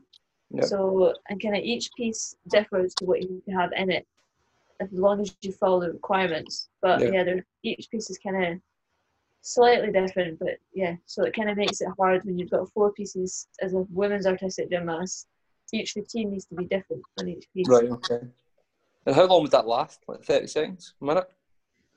Yeah. 0.51 0.65
So 0.65 1.15
and 1.29 1.41
kind 1.41 1.57
of 1.57 1.63
each 1.63 1.91
piece 1.97 2.35
differs 2.49 2.95
to 2.97 3.05
what 3.05 3.23
you 3.23 3.31
need 3.31 3.45
to 3.47 3.53
have 3.53 3.71
in 3.77 3.91
it, 3.91 4.07
as 4.81 4.89
long 4.93 5.21
as 5.21 5.35
you 5.43 5.53
follow 5.53 5.81
the 5.81 5.93
requirements. 5.93 6.69
But 6.81 7.01
Yeah. 7.01 7.11
yeah, 7.11 7.25
they're, 7.25 7.47
each 7.63 7.91
piece 7.91 8.11
is 8.11 8.19
kind 8.19 8.45
of 8.45 8.61
slightly 9.43 9.93
different. 9.93 10.39
But 10.39 10.59
yeah, 10.75 10.97
so 11.07 11.25
it 11.25 11.35
kind 11.35 11.51
of 11.51 11.57
makes 11.57 11.81
it 11.81 11.89
hard 11.99 12.25
when 12.25 12.39
you've 12.39 12.51
got 12.51 12.71
four 12.73 12.93
pieces 12.93 13.47
as 13.61 13.75
a 13.75 13.87
women's 13.91 14.27
artistic 14.27 14.71
gymnast. 14.71 15.27
Each 15.73 15.95
routine 15.95 16.31
needs 16.31 16.47
to 16.47 16.57
be 16.57 16.65
different 16.65 17.03
on 17.21 17.29
each 17.29 17.47
piece. 17.55 17.69
Right. 17.69 17.85
Okay. 17.85 18.21
And 19.07 19.15
how 19.15 19.27
long 19.27 19.43
would 19.43 19.53
that 19.53 19.69
last? 19.69 20.01
Like 20.09 20.25
thirty 20.25 20.49
seconds, 20.49 20.95
a 21.01 21.05
minute? 21.05 21.31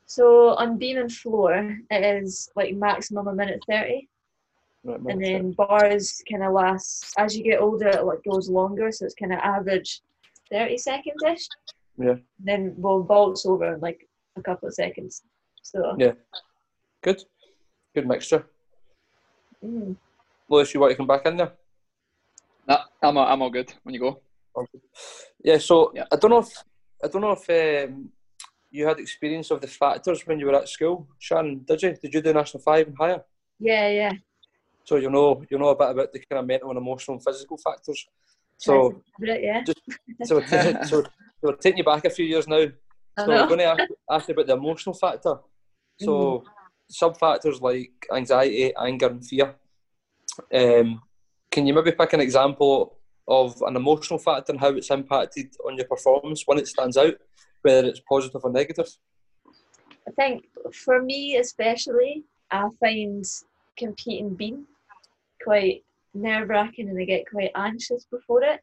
So 0.06 0.50
on 0.50 0.78
beam 0.78 0.98
and 1.00 1.12
floor, 1.12 1.80
it 1.90 2.24
is 2.24 2.52
like 2.56 2.76
maximum 2.76 3.28
a 3.28 3.34
minute 3.34 3.64
thirty. 3.68 4.10
Right. 4.86 5.00
and 5.08 5.24
then 5.24 5.52
bars 5.54 6.22
kind 6.30 6.44
of 6.44 6.52
last 6.52 7.14
as 7.18 7.38
you 7.38 7.44
get 7.46 7.62
older 7.62 7.88
it 7.88 8.04
like 8.04 8.22
goes 8.26 8.50
longer 8.50 8.92
so 8.92 9.06
it's 9.06 9.16
kind 9.16 9.32
of 9.32 9.40
average 9.40 10.02
30 10.52 10.78
seconds 10.78 11.24
ish 11.26 11.48
Yeah. 11.98 12.16
then 12.40 12.74
we'll 12.78 13.04
vault's 13.04 13.46
over 13.46 13.74
in 13.76 13.80
like 13.80 14.08
a 14.36 14.42
couple 14.42 14.68
of 14.68 14.74
seconds 14.74 15.24
so 15.62 15.96
Yeah. 16.00 16.14
Good. 17.02 17.24
Good 17.94 18.08
mixture. 18.08 18.46
mm. 19.64 19.96
Lewis, 20.50 20.74
you 20.74 20.80
want 20.80 20.92
to 20.92 20.98
come 20.98 21.08
back 21.08 21.26
in 21.26 21.38
there? 21.38 21.54
Nah, 22.68 22.84
I'm, 23.02 23.18
all- 23.18 23.28
I'm 23.28 23.42
all 23.42 23.50
good. 23.50 23.74
When 23.84 23.94
you 23.94 24.00
go. 24.00 24.22
Yeah. 25.44 25.58
So 25.60 25.92
Yeah. 25.96 26.06
I 26.12 26.16
don't 26.16 26.32
know 26.32 26.40
if 26.40 26.52
I 27.04 27.08
don't 27.10 27.22
know 27.22 27.36
if 27.40 27.50
um, 27.90 28.10
you 28.72 28.88
had 28.88 29.00
experience 29.00 29.52
of 29.52 29.62
the 29.62 29.68
factors 29.68 30.26
when 30.26 30.40
you 30.40 30.46
were 30.48 30.56
at 30.56 30.70
school, 30.70 31.08
Shannon. 31.20 31.64
Did 31.68 31.82
you? 31.84 31.96
Did 32.02 32.14
you 32.14 32.22
do 32.22 32.34
national 32.34 32.64
five 32.64 32.88
and 32.88 32.98
higher? 32.98 33.22
yeah 33.60 33.88
yeah 33.90 34.12
So 34.84 34.96
you 34.98 35.10
know 35.10 35.44
you 35.50 35.58
know 35.60 35.70
a 35.70 35.76
bit 35.76 35.90
about 35.92 36.12
the 36.14 36.20
kind 36.20 36.40
of 36.40 36.48
mental 36.48 36.70
and 36.70 36.78
emotional 36.78 37.16
and 37.18 37.24
physical 37.24 37.58
factors. 37.58 38.08
So 38.58 39.02
Right, 39.20 39.44
yeah 39.44 39.64
so 40.24 40.42
so, 40.46 40.84
so 40.92 41.04
we're 41.44 41.56
taking 41.56 41.80
you 41.80 41.84
back 41.84 42.06
a 42.06 42.10
few 42.10 42.26
years 42.26 42.48
now. 42.48 42.66
So 43.20 43.28
we're 43.28 43.48
going 43.48 43.60
to 43.60 43.66
ask, 43.66 43.84
ask 44.10 44.28
you 44.28 44.34
about 44.34 44.48
the 44.48 44.54
emotional 44.54 44.96
factor. 44.96 45.36
So 46.00 46.44
sub 46.90 47.18
factors 47.18 47.62
like 47.62 47.92
anxiety, 48.14 48.74
anger, 48.76 49.08
and 49.08 49.26
fear. 49.26 49.56
Um, 50.54 51.02
can 51.52 51.68
you 51.68 51.74
maybe 51.74 51.92
pick 51.92 52.14
an 52.14 52.20
example 52.20 52.98
of 53.28 53.62
an 53.62 53.76
emotional 53.76 54.20
factor 54.20 54.52
and 54.52 54.60
how 54.60 54.70
it's 54.70 54.90
impacted 54.90 55.54
on 55.66 55.78
your 55.78 55.88
performance 55.88 56.44
when 56.46 56.58
it 56.58 56.68
stands 56.68 56.98
out, 56.98 57.16
whether 57.62 57.88
it's 57.88 58.02
positive 58.10 58.42
or 58.44 58.52
negative? 58.52 58.88
I 60.08 60.12
think 60.12 60.46
for 60.74 61.02
me 61.02 61.38
especially, 61.38 62.24
I 62.52 62.68
find 62.80 63.24
competing 63.78 64.36
being 64.36 64.66
quite 65.44 65.84
nerve 66.14 66.50
wracking 66.50 66.90
and 66.90 67.00
I 67.00 67.06
get 67.06 67.30
quite 67.30 67.52
anxious 67.56 68.06
before 68.12 68.44
it. 68.44 68.62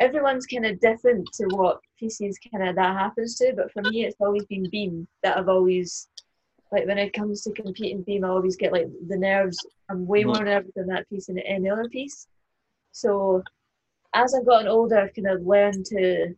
Everyone's 0.00 0.46
kind 0.46 0.66
of 0.66 0.80
different 0.80 1.28
to 1.34 1.44
what 1.54 1.80
pieces 1.98 2.38
kind 2.50 2.68
of 2.68 2.76
that 2.76 2.96
happens 2.98 3.36
to, 3.36 3.52
but 3.54 3.72
for 3.72 3.82
me, 3.82 4.04
it's 4.04 4.16
always 4.20 4.44
been 4.46 4.68
beam 4.70 5.06
that 5.22 5.36
I've 5.36 5.48
always 5.48 6.08
like 6.72 6.86
when 6.86 6.98
it 6.98 7.12
comes 7.12 7.42
to 7.42 7.52
competing 7.52 8.02
beam, 8.02 8.24
I 8.24 8.28
always 8.28 8.56
get 8.56 8.72
like 8.72 8.88
the 9.06 9.16
nerves. 9.16 9.58
I'm 9.90 10.06
way 10.06 10.22
mm. 10.22 10.28
more 10.28 10.42
nervous 10.42 10.72
than 10.74 10.86
that 10.86 11.08
piece 11.08 11.26
than 11.26 11.38
any 11.40 11.68
other 11.68 11.88
piece. 11.88 12.26
So 12.92 13.42
as 14.14 14.34
I've 14.34 14.46
gotten 14.46 14.68
older, 14.68 14.98
I've 14.98 15.14
kind 15.14 15.28
of 15.28 15.46
learned 15.46 15.84
to 15.86 16.34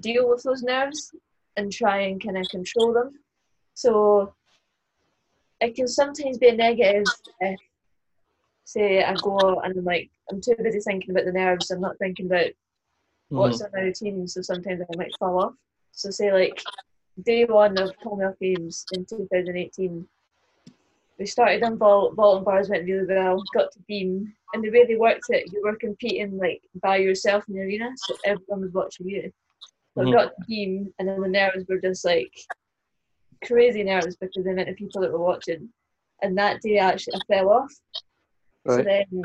deal 0.00 0.28
with 0.28 0.42
those 0.42 0.62
nerves 0.62 1.12
and 1.56 1.72
try 1.72 2.00
and 2.02 2.22
kind 2.22 2.36
of 2.36 2.48
control 2.48 2.92
them. 2.92 3.12
So 3.74 4.34
it 5.60 5.76
can 5.76 5.86
sometimes 5.86 6.38
be 6.38 6.48
a 6.48 6.56
negative 6.56 7.04
if, 7.40 7.60
say, 8.64 9.04
I 9.04 9.14
go 9.14 9.60
and 9.60 9.78
I'm 9.78 9.84
like, 9.84 10.10
I'm 10.30 10.40
too 10.40 10.54
busy 10.62 10.80
thinking 10.80 11.10
about 11.10 11.24
the 11.24 11.32
nerves, 11.32 11.70
I'm 11.70 11.80
not 11.80 11.98
thinking 11.98 12.26
about 12.26 12.46
what's 13.30 13.60
in 13.60 13.68
my 13.74 13.80
routine, 13.80 14.26
so 14.28 14.42
sometimes 14.42 14.82
I 14.82 14.96
might 14.96 15.16
fall 15.18 15.42
off. 15.42 15.54
So, 15.92 16.10
say, 16.10 16.32
like, 16.32 16.62
day 17.24 17.44
one 17.44 17.76
of 17.78 17.92
Commonwealth 18.02 18.38
Games 18.40 18.86
in 18.92 19.04
2018, 19.06 20.06
we 21.18 21.26
started 21.26 21.62
on 21.64 21.76
vault, 21.78 22.14
vault 22.14 22.36
and 22.36 22.44
bars 22.44 22.68
went 22.68 22.84
really 22.86 23.06
well, 23.06 23.42
got 23.52 23.72
to 23.72 23.80
beam, 23.88 24.32
and 24.54 24.62
the 24.62 24.70
way 24.70 24.86
they 24.86 24.94
worked 24.96 25.26
it, 25.30 25.52
you 25.52 25.60
were 25.64 25.76
competing 25.76 26.38
like 26.38 26.62
by 26.80 26.96
yourself 26.96 27.44
in 27.48 27.54
the 27.54 27.60
arena, 27.60 27.90
so 27.96 28.14
everyone 28.24 28.62
was 28.62 28.72
watching 28.72 29.08
you. 29.08 29.32
So 29.96 30.04
Mhm. 30.04 30.12
Got 30.12 30.36
to 30.36 30.44
beam, 30.46 30.94
and 30.98 31.08
then 31.08 31.20
the 31.20 31.28
nerves 31.28 31.64
were 31.68 31.80
just 31.80 32.04
like 32.04 32.32
crazy 33.44 33.82
nerves 33.82 34.16
because 34.16 34.44
the 34.44 34.50
amount 34.50 34.68
of 34.68 34.76
people 34.76 35.00
that 35.00 35.12
were 35.12 35.18
watching. 35.18 35.72
And 36.22 36.38
that 36.38 36.60
day, 36.62 36.78
actually, 36.78 37.14
I 37.16 37.20
fell 37.34 37.50
off. 37.50 37.72
So 38.66 38.82
then 38.84 39.22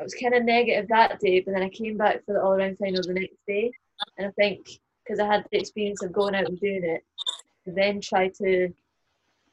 I 0.00 0.02
was 0.02 0.14
kind 0.14 0.34
of 0.34 0.44
negative 0.44 0.88
that 0.88 1.20
day, 1.20 1.40
but 1.40 1.52
then 1.52 1.62
I 1.62 1.68
came 1.68 1.98
back 1.98 2.24
for 2.24 2.32
the 2.32 2.42
all 2.42 2.52
around 2.52 2.78
final 2.78 3.02
the 3.02 3.12
next 3.12 3.36
day. 3.46 3.70
And 4.16 4.26
I 4.26 4.30
think 4.30 4.66
because 5.04 5.20
I 5.20 5.26
had 5.26 5.44
the 5.52 5.58
experience 5.58 6.02
of 6.02 6.12
going 6.12 6.34
out 6.34 6.46
and 6.46 6.58
doing 6.58 6.84
it, 6.84 7.04
then 7.66 8.00
try 8.00 8.28
to 8.38 8.72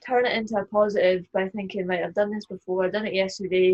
turn 0.06 0.26
it 0.26 0.38
into 0.38 0.56
a 0.56 0.66
positive 0.66 1.26
by 1.34 1.50
thinking, 1.50 1.86
right, 1.86 2.04
I've 2.04 2.14
done 2.14 2.32
this 2.32 2.46
before, 2.46 2.86
I've 2.86 2.94
done 2.94 3.06
it 3.06 3.14
yesterday, 3.14 3.74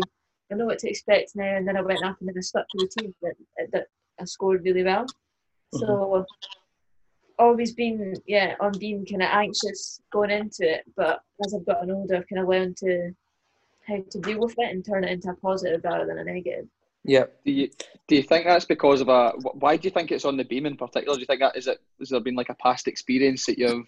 I 0.50 0.56
know 0.56 0.66
what 0.66 0.80
to 0.80 0.90
expect 0.90 1.36
now. 1.36 1.56
And 1.56 1.66
then 1.66 1.76
I 1.76 1.82
went 1.82 2.04
up 2.04 2.16
and 2.18 2.28
then 2.28 2.34
I 2.36 2.40
stuck 2.40 2.66
to 2.68 2.78
the 2.78 3.02
team 3.02 3.14
that, 3.22 3.34
that 3.72 3.86
I 4.20 4.24
scored 4.24 4.64
really 4.64 4.82
well. 4.82 5.04
Mm-hmm. 5.04 5.78
So 5.78 6.26
always 7.38 7.72
been, 7.72 8.14
yeah, 8.26 8.54
on 8.60 8.72
being 8.78 9.06
kind 9.06 9.22
of 9.22 9.28
anxious 9.30 10.00
going 10.12 10.30
into 10.30 10.62
it, 10.62 10.84
but 10.96 11.20
as 11.44 11.54
I've 11.54 11.66
gotten 11.66 11.90
older, 11.92 12.16
I've 12.16 12.28
kind 12.28 12.42
of 12.42 12.48
learned 12.48 12.76
to 12.78 13.12
how 13.86 14.02
to 14.10 14.20
deal 14.20 14.40
with 14.40 14.54
it 14.58 14.70
and 14.70 14.84
turn 14.84 15.04
it 15.04 15.10
into 15.10 15.30
a 15.30 15.34
positive 15.36 15.82
rather 15.84 16.06
than 16.06 16.18
a 16.18 16.24
negative. 16.24 16.66
Yeah. 17.04 17.24
Do 17.44 17.52
you 17.52 17.68
do 18.08 18.16
you 18.16 18.22
think 18.22 18.46
that's 18.46 18.64
because 18.64 19.00
of 19.00 19.08
a? 19.08 19.32
Why 19.32 19.76
do 19.76 19.86
you 19.86 19.90
think 19.90 20.10
it's 20.10 20.24
on 20.24 20.36
the 20.36 20.44
beam 20.44 20.66
in 20.66 20.76
particular? 20.76 21.14
Do 21.14 21.20
you 21.20 21.26
think 21.26 21.40
that 21.40 21.56
is 21.56 21.66
it? 21.66 21.78
Has 21.98 22.08
there 22.08 22.20
been 22.20 22.34
like 22.34 22.48
a 22.48 22.54
past 22.54 22.88
experience 22.88 23.44
that 23.46 23.58
you've 23.58 23.86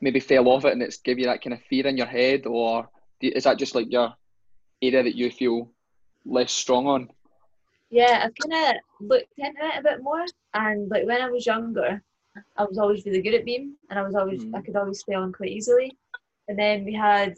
maybe 0.00 0.20
fell 0.20 0.48
off 0.48 0.64
it 0.64 0.72
and 0.72 0.82
it's 0.82 0.96
give 0.96 1.18
you 1.18 1.26
that 1.26 1.42
kind 1.42 1.54
of 1.54 1.60
fear 1.62 1.86
in 1.86 1.96
your 1.96 2.06
head, 2.06 2.46
or 2.46 2.88
do 3.20 3.26
you- 3.28 3.32
is 3.36 3.44
that 3.44 3.58
just 3.58 3.74
like 3.74 3.90
your 3.92 4.14
area 4.80 5.02
that 5.02 5.14
you 5.14 5.30
feel 5.30 5.70
less 6.24 6.50
strong 6.52 6.86
on? 6.86 7.10
Yeah, 7.90 8.22
I've 8.24 8.34
kind 8.34 8.76
of 8.76 9.06
looked 9.06 9.38
into 9.38 9.64
it 9.64 9.78
a 9.78 9.82
bit 9.82 10.02
more, 10.02 10.24
and 10.54 10.88
like 10.90 11.06
when 11.06 11.20
I 11.20 11.30
was 11.30 11.46
younger, 11.46 12.02
I 12.56 12.64
was 12.64 12.78
always 12.78 13.04
really 13.04 13.20
good 13.20 13.34
at 13.34 13.44
beam, 13.44 13.76
and 13.90 13.98
I 13.98 14.02
was 14.02 14.14
always 14.14 14.42
I 14.42 14.46
Mhm. 14.46 14.64
could 14.64 14.76
always 14.76 15.00
stay 15.00 15.14
on 15.14 15.32
quite 15.32 15.50
easily. 15.50 15.96
And 16.48 16.58
then 16.58 16.84
we 16.84 16.94
had 16.94 17.36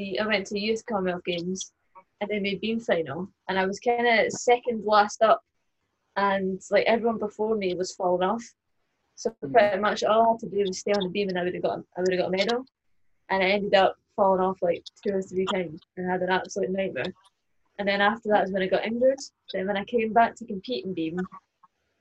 the 0.00 0.18
I 0.20 0.26
went 0.26 0.46
to 0.46 0.58
youth 0.58 0.84
Commonwealth 0.86 1.24
Games, 1.24 1.72
and 2.20 2.30
then 2.30 2.42
made 2.42 2.60
beam 2.60 2.80
final, 2.80 3.28
and 3.48 3.58
I 3.58 3.66
was 3.66 3.78
kind 3.80 4.06
of 4.06 4.32
second 4.32 4.84
last 4.84 5.22
up, 5.22 5.40
and 6.16 6.60
like 6.70 6.86
everyone 6.86 7.18
before 7.18 7.54
me 7.56 7.74
was 7.74 7.94
falling 7.94 8.28
off. 8.28 8.44
So 9.16 9.30
Mhm. 9.44 9.52
pretty 9.52 9.78
much 9.78 10.02
all 10.02 10.22
I 10.22 10.30
had 10.32 10.40
to 10.40 10.48
do 10.48 10.66
was 10.66 10.78
stay 10.78 10.92
on 10.92 11.04
the 11.04 11.10
beam, 11.10 11.28
and 11.28 11.38
I 11.38 11.44
would 11.44 11.54
have 11.54 11.62
got 11.62 11.78
I 11.96 12.00
would 12.00 12.12
have 12.12 12.20
got 12.22 12.28
a 12.28 12.36
medal. 12.36 12.64
And 13.28 13.42
I 13.42 13.48
ended 13.50 13.74
up 13.74 13.96
falling 14.16 14.40
off 14.40 14.58
like 14.62 14.84
two 15.02 15.14
or 15.14 15.22
three 15.22 15.46
times, 15.46 15.80
and 15.96 16.10
had 16.10 16.22
an 16.22 16.30
absolute 16.30 16.70
nightmare. 16.70 17.12
And 17.78 17.86
then 17.88 18.00
after 18.00 18.28
that 18.30 18.42
was 18.42 18.52
when 18.52 18.62
I 18.62 18.66
got 18.66 18.84
injured. 18.84 19.20
Then 19.52 19.66
when 19.66 19.76
I 19.76 19.84
came 19.84 20.12
back 20.12 20.34
to 20.36 20.46
compete 20.46 20.84
in 20.84 20.94
beam, 20.94 21.28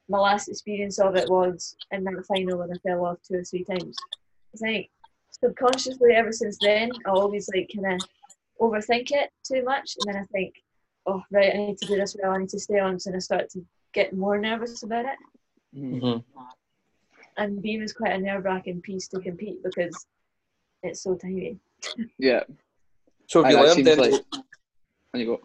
my 0.08 0.20
last 0.20 0.48
experience 0.50 1.00
of 1.00 1.16
it 1.16 1.30
was 1.30 1.76
in 1.92 2.04
that 2.04 2.26
final 2.26 2.58
when 2.60 2.72
I 2.72 2.78
fell 2.80 3.06
off 3.06 3.22
two 3.22 3.36
or 3.36 3.44
three 3.44 3.64
times. 3.64 3.98
I 4.56 4.58
think 4.58 4.90
subconsciously 5.44 6.14
ever 6.14 6.32
since 6.32 6.58
then, 6.62 6.92
I 7.06 7.10
always 7.12 7.50
like 7.54 7.70
kind 7.76 8.02
of 8.02 8.08
overthink 8.62 9.12
it 9.12 9.30
too 9.44 9.64
much, 9.64 9.96
and 10.00 10.14
then 10.14 10.22
I 10.24 10.26
think, 10.28 10.54
oh 11.06 11.24
right, 11.32 11.54
I 11.54 11.58
need 11.58 11.78
to 11.80 11.88
do 11.88 11.96
this 11.98 12.16
well, 12.22 12.32
I 12.34 12.38
need 12.40 12.50
to 12.50 12.60
stay 12.60 12.80
on, 12.80 13.00
so 13.00 13.14
I 13.14 13.20
start 13.20 13.50
to 13.52 13.66
get 13.94 14.14
more 14.16 14.38
nervous 14.38 14.84
about 14.84 15.06
it. 15.06 15.18
Mhm. 15.76 16.24
And 17.38 17.62
beam 17.62 17.82
is 17.82 17.94
quite 17.94 18.14
a 18.14 18.18
nerve 18.18 18.44
wracking 18.44 18.82
piece 18.82 19.08
to 19.10 19.20
compete 19.20 19.64
because 19.64 20.06
it's 20.84 21.02
so 21.02 21.16
tiny. 21.16 21.58
Yeah, 22.18 22.44
So 23.28 23.44
have 23.44 23.52
you 23.52 23.58
that 23.58 23.64
learned 23.68 23.88
any, 23.88 24.12
like- 24.12 24.26
there 25.14 25.22
you 25.22 25.26
go. 25.26 25.42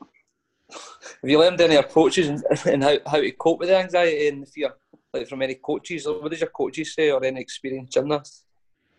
have 1.22 1.30
you 1.30 1.38
learned 1.38 1.60
any 1.60 1.76
approaches 1.76 2.28
and, 2.28 2.42
and 2.66 2.82
how, 2.82 2.96
how 3.06 3.20
to 3.20 3.30
cope 3.32 3.60
with 3.60 3.68
the 3.68 3.76
anxiety 3.78 4.28
and 4.28 4.42
the 4.42 4.46
fear? 4.46 4.74
Like 5.12 5.28
from 5.28 5.42
any 5.42 5.54
coaches, 5.54 6.06
or 6.08 6.20
what 6.20 6.32
does 6.32 6.40
your 6.40 6.50
coaches 6.50 6.92
say, 6.94 7.12
or 7.12 7.22
any 7.24 7.40
experienced 7.40 7.92
gymnasts? 7.92 8.44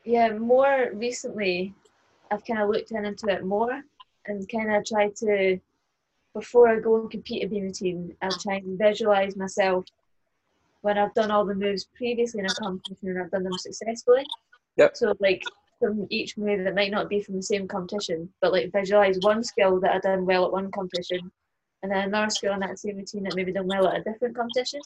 Yeah, 0.06 0.30
more 0.38 0.92
recently, 0.94 1.74
I've 2.32 2.46
kind 2.46 2.62
of 2.62 2.70
looked 2.70 2.92
in 2.92 3.06
into 3.06 3.28
it 3.30 3.44
more 3.44 3.82
and 4.28 4.50
kind 4.50 4.74
of 4.74 4.86
tried 4.86 5.16
to, 5.18 5.60
before 6.34 6.70
I 6.70 6.80
go 6.80 7.02
and 7.02 7.10
compete 7.10 7.42
in 7.42 7.50
beam 7.50 7.64
routine, 7.64 8.16
I'll 8.22 8.38
try 8.38 8.56
and 8.56 8.78
visualize 8.78 9.36
myself 9.36 9.86
when 10.82 10.98
I've 11.00 11.14
done 11.16 11.32
all 11.32 11.46
the 11.46 11.56
moves 11.56 11.88
previously 11.96 12.42
in 12.42 12.46
a 12.46 12.54
competition 12.54 13.10
and 13.10 13.20
I've 13.20 13.32
done 13.32 13.44
them 13.44 13.58
successfully. 13.58 14.26
Yep. 14.78 14.96
So, 14.96 15.16
like, 15.20 15.44
from 15.80 16.06
each 16.10 16.38
move 16.38 16.64
that 16.64 16.76
might 16.76 16.92
not 16.92 17.10
be 17.10 17.22
from 17.22 17.36
the 17.36 17.42
same 17.42 17.68
competition, 17.68 18.30
but 18.42 18.52
like 18.54 18.72
visualize 18.72 19.20
one 19.20 19.44
skill 19.44 19.80
that 19.82 19.94
I've 19.94 20.02
done 20.04 20.26
well 20.26 20.46
at 20.46 20.52
one 20.52 20.72
competition 20.72 21.32
and 21.84 21.92
then 21.92 22.06
another 22.08 22.30
skill 22.30 22.54
in 22.54 22.62
that 22.62 22.80
same 22.80 22.98
routine 22.98 23.24
that 23.24 23.36
maybe 23.36 23.52
done 23.52 23.68
well 23.68 23.88
at 23.88 24.00
a 24.00 24.04
different 24.04 24.36
competition. 24.36 24.82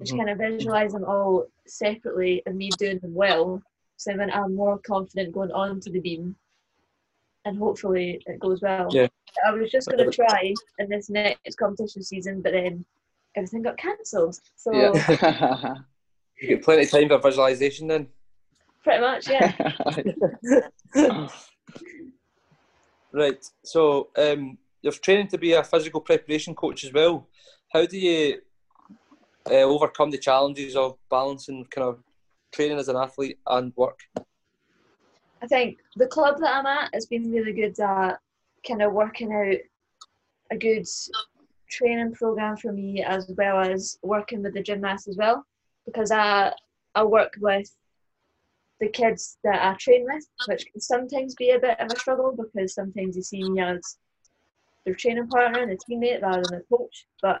Just 0.00 0.12
Mhm. 0.12 0.16
kind 0.16 0.30
of 0.30 0.38
visualize 0.38 0.92
them 0.92 1.04
all 1.04 1.46
separately 1.66 2.42
and 2.44 2.56
me 2.56 2.70
doing 2.70 2.98
them 2.98 3.14
well 3.14 3.62
so 3.96 4.12
then 4.16 4.30
I'm 4.30 4.54
more 4.54 4.78
confident 4.78 5.32
going 5.32 5.52
on 5.52 5.80
to 5.80 5.90
the 5.90 6.00
beam 6.00 6.36
and 7.44 7.58
hopefully 7.58 8.20
it 8.26 8.40
goes 8.40 8.60
well. 8.60 8.88
Yeah. 8.90 9.06
I 9.46 9.52
was 9.52 9.70
just 9.70 9.88
going 9.88 10.04
to 10.04 10.14
try 10.14 10.52
in 10.78 10.88
this 10.88 11.08
next 11.08 11.56
competition 11.56 12.02
season, 12.02 12.42
but 12.42 12.52
then 12.52 12.84
everything 13.36 13.62
got 13.62 13.76
cancelled. 13.78 14.38
So 14.56 14.72
Yeah. 14.74 15.74
You 16.38 16.48
get 16.48 16.62
plenty 16.62 16.82
of 16.82 16.90
time 16.90 17.08
for 17.08 17.18
visualization 17.18 17.86
then. 17.86 18.08
pretty 18.84 19.00
much, 19.00 19.26
yeah. 19.26 19.52
Right. 23.12 23.42
So 23.64 24.10
um, 24.18 24.58
you're 24.82 24.92
training 24.92 25.28
to 25.28 25.38
be 25.38 25.54
a 25.54 25.64
physical 25.64 26.02
preparation 26.02 26.54
coach 26.54 26.84
as 26.84 26.92
well. 26.92 27.26
How 27.72 27.86
do 27.86 27.96
you 27.98 28.42
uh, 29.50 29.62
overcome 29.62 30.10
the 30.10 30.18
challenges 30.18 30.76
of 30.76 30.98
balancing 31.08 31.64
kind 31.70 31.88
of 31.88 32.02
training 32.56 32.78
as 32.78 32.88
an 32.88 32.96
athlete 32.96 33.38
and 33.46 33.72
work? 33.76 34.00
I 35.42 35.46
think 35.46 35.78
the 35.96 36.06
club 36.06 36.38
that 36.40 36.56
I'm 36.56 36.66
at 36.66 36.90
has 36.94 37.06
been 37.06 37.30
really 37.30 37.52
good 37.52 37.78
at 37.78 38.18
kind 38.66 38.82
of 38.82 38.92
working 38.92 39.32
out 39.32 39.58
a 40.50 40.56
good 40.56 40.86
training 41.70 42.14
program 42.14 42.56
for 42.56 42.72
me 42.72 43.02
as 43.02 43.30
well 43.36 43.60
as 43.60 43.98
working 44.02 44.42
with 44.42 44.54
the 44.54 44.62
gymnasts 44.62 45.08
as 45.08 45.16
well 45.16 45.44
because 45.84 46.10
I 46.10 46.52
I 46.94 47.04
work 47.04 47.34
with 47.40 47.70
the 48.80 48.88
kids 48.88 49.38
that 49.44 49.62
I 49.62 49.74
train 49.74 50.06
with, 50.10 50.26
which 50.48 50.66
can 50.70 50.80
sometimes 50.80 51.34
be 51.34 51.50
a 51.50 51.58
bit 51.58 51.78
of 51.78 51.92
a 51.92 51.98
struggle 51.98 52.32
because 52.32 52.74
sometimes 52.74 53.16
you 53.16 53.22
see 53.22 53.42
me 53.42 53.60
as 53.60 53.98
their 54.84 54.94
training 54.94 55.28
partner 55.28 55.60
and 55.60 55.72
a 55.72 55.76
teammate 55.76 56.22
rather 56.22 56.42
than 56.42 56.60
a 56.60 56.76
coach. 56.76 57.06
But. 57.20 57.40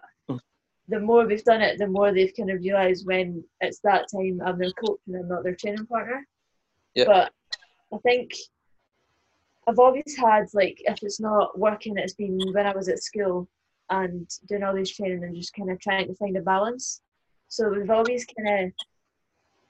The 0.88 1.00
more 1.00 1.26
we've 1.26 1.44
done 1.44 1.62
it, 1.62 1.78
the 1.78 1.86
more 1.86 2.12
they've 2.12 2.32
kind 2.36 2.50
of 2.50 2.60
realised 2.60 3.06
when 3.06 3.44
it's 3.60 3.80
that 3.80 4.06
time 4.14 4.40
I'm 4.44 4.58
their 4.58 4.70
coach 4.72 5.00
and 5.06 5.16
I'm 5.16 5.28
not 5.28 5.42
their 5.42 5.54
training 5.54 5.86
partner. 5.86 6.26
Yeah. 6.94 7.04
But 7.06 7.32
I 7.92 7.98
think 7.98 8.32
I've 9.66 9.78
always 9.78 10.16
had 10.16 10.46
like 10.54 10.80
if 10.84 11.02
it's 11.02 11.20
not 11.20 11.58
working, 11.58 11.96
it's 11.98 12.14
been 12.14 12.38
when 12.52 12.66
I 12.66 12.74
was 12.74 12.88
at 12.88 13.02
school 13.02 13.48
and 13.90 14.28
doing 14.48 14.62
all 14.62 14.74
this 14.74 14.94
training 14.94 15.24
and 15.24 15.34
just 15.34 15.54
kind 15.54 15.70
of 15.70 15.80
trying 15.80 16.06
to 16.06 16.14
find 16.14 16.36
a 16.36 16.40
balance. 16.40 17.00
So 17.48 17.68
we've 17.68 17.90
always 17.90 18.24
kind 18.24 18.66
of 18.66 18.72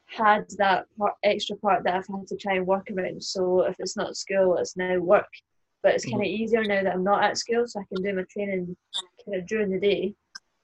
had 0.07 0.47
that 0.59 0.87
part, 0.99 1.15
extra 1.25 1.57
part 1.57 1.85
that 1.85 1.95
I've 1.95 2.07
had 2.07 2.27
to 2.29 2.37
try 2.37 2.55
and 2.55 2.67
work 2.67 2.89
around. 2.91 3.23
So 3.23 3.63
if 3.63 3.77
it's 3.79 3.97
not 3.97 4.17
school, 4.17 4.57
it's 4.59 4.77
now 4.77 4.99
work. 4.99 5.29
But 5.83 5.95
it's 5.95 6.05
mm-hmm. 6.05 6.19
kind 6.19 6.27
of 6.27 6.29
easier 6.29 6.65
now 6.65 6.83
that 6.83 6.95
I'm 6.95 7.05
not 7.05 7.25
at 7.25 7.39
school, 7.39 7.67
so 7.67 7.81
I 7.81 7.85
can 7.93 8.03
do 8.03 8.15
my 8.15 8.25
training 8.31 8.77
kind 9.25 9.41
of 9.41 9.47
during 9.47 9.71
the 9.71 9.81
day 9.81 10.15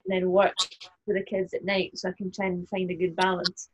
and 0.05 0.15
then 0.15 0.31
work 0.31 0.57
for 1.05 1.15
the 1.15 1.23
kids 1.23 1.55
at 1.55 1.65
night, 1.65 1.97
so 1.99 2.09
I 2.09 2.13
can 2.13 2.31
try 2.31 2.47
and 2.47 2.69
find 2.69 2.91
a 2.91 2.95
good 2.95 3.17
balance. 3.17 3.69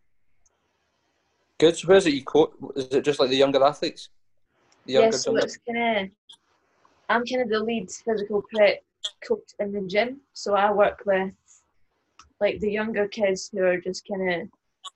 Good. 1.58 1.76
So 1.76 1.88
where's 1.88 2.06
it 2.06 2.14
you 2.14 2.24
coach? 2.24 2.52
Is 2.76 2.86
it 2.86 3.04
just 3.04 3.20
like 3.20 3.30
the 3.30 3.36
younger 3.36 3.62
athletes? 3.62 4.10
The 4.86 4.92
yeah, 4.94 5.10
so 5.10 5.36
it's 5.36 5.58
kind 5.66 5.98
of 5.98 6.10
I'm 7.08 7.24
kind 7.24 7.42
of 7.42 7.48
the 7.48 7.60
lead 7.60 7.90
physical 7.90 8.42
prep 8.42 8.82
coach 9.26 9.50
in 9.58 9.72
the 9.72 9.80
gym, 9.82 10.20
so 10.34 10.54
I 10.54 10.70
work 10.70 11.02
with 11.04 11.32
like 12.40 12.60
the 12.60 12.70
younger 12.70 13.08
kids 13.08 13.50
who 13.52 13.64
are 13.64 13.80
just 13.80 14.06
kind 14.06 14.42
of 14.42 14.48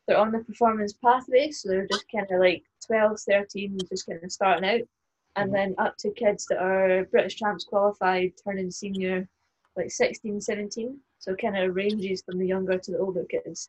they're 0.06 0.18
on 0.18 0.32
the 0.32 0.40
performance 0.40 0.92
pathway, 0.92 1.50
so 1.50 1.68
they're 1.68 1.86
just 1.86 2.04
kind 2.10 2.26
of 2.30 2.40
like 2.40 2.64
12, 2.86 3.20
13, 3.20 3.86
just 3.88 4.06
kind 4.06 4.22
of 4.22 4.32
starting 4.32 4.68
out, 4.68 4.88
and 5.36 5.50
Mhm. 5.50 5.54
then 5.54 5.74
up 5.78 5.96
to 5.98 6.10
kids 6.10 6.46
that 6.46 6.58
are 6.58 7.04
British 7.06 7.36
champs 7.36 7.64
qualified, 7.64 8.32
turning 8.42 8.70
senior, 8.70 9.28
like 9.76 9.90
16, 9.90 10.40
17. 10.40 11.00
So 11.22 11.30
it 11.30 11.40
kind 11.40 11.56
of 11.56 11.76
ranges 11.76 12.20
from 12.22 12.38
the 12.38 12.46
younger 12.46 12.78
to 12.78 12.90
the 12.90 12.98
older 12.98 13.24
kids. 13.24 13.68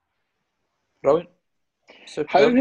Brilliant. 1.04 1.30
So 2.08 2.26
How 2.28 2.52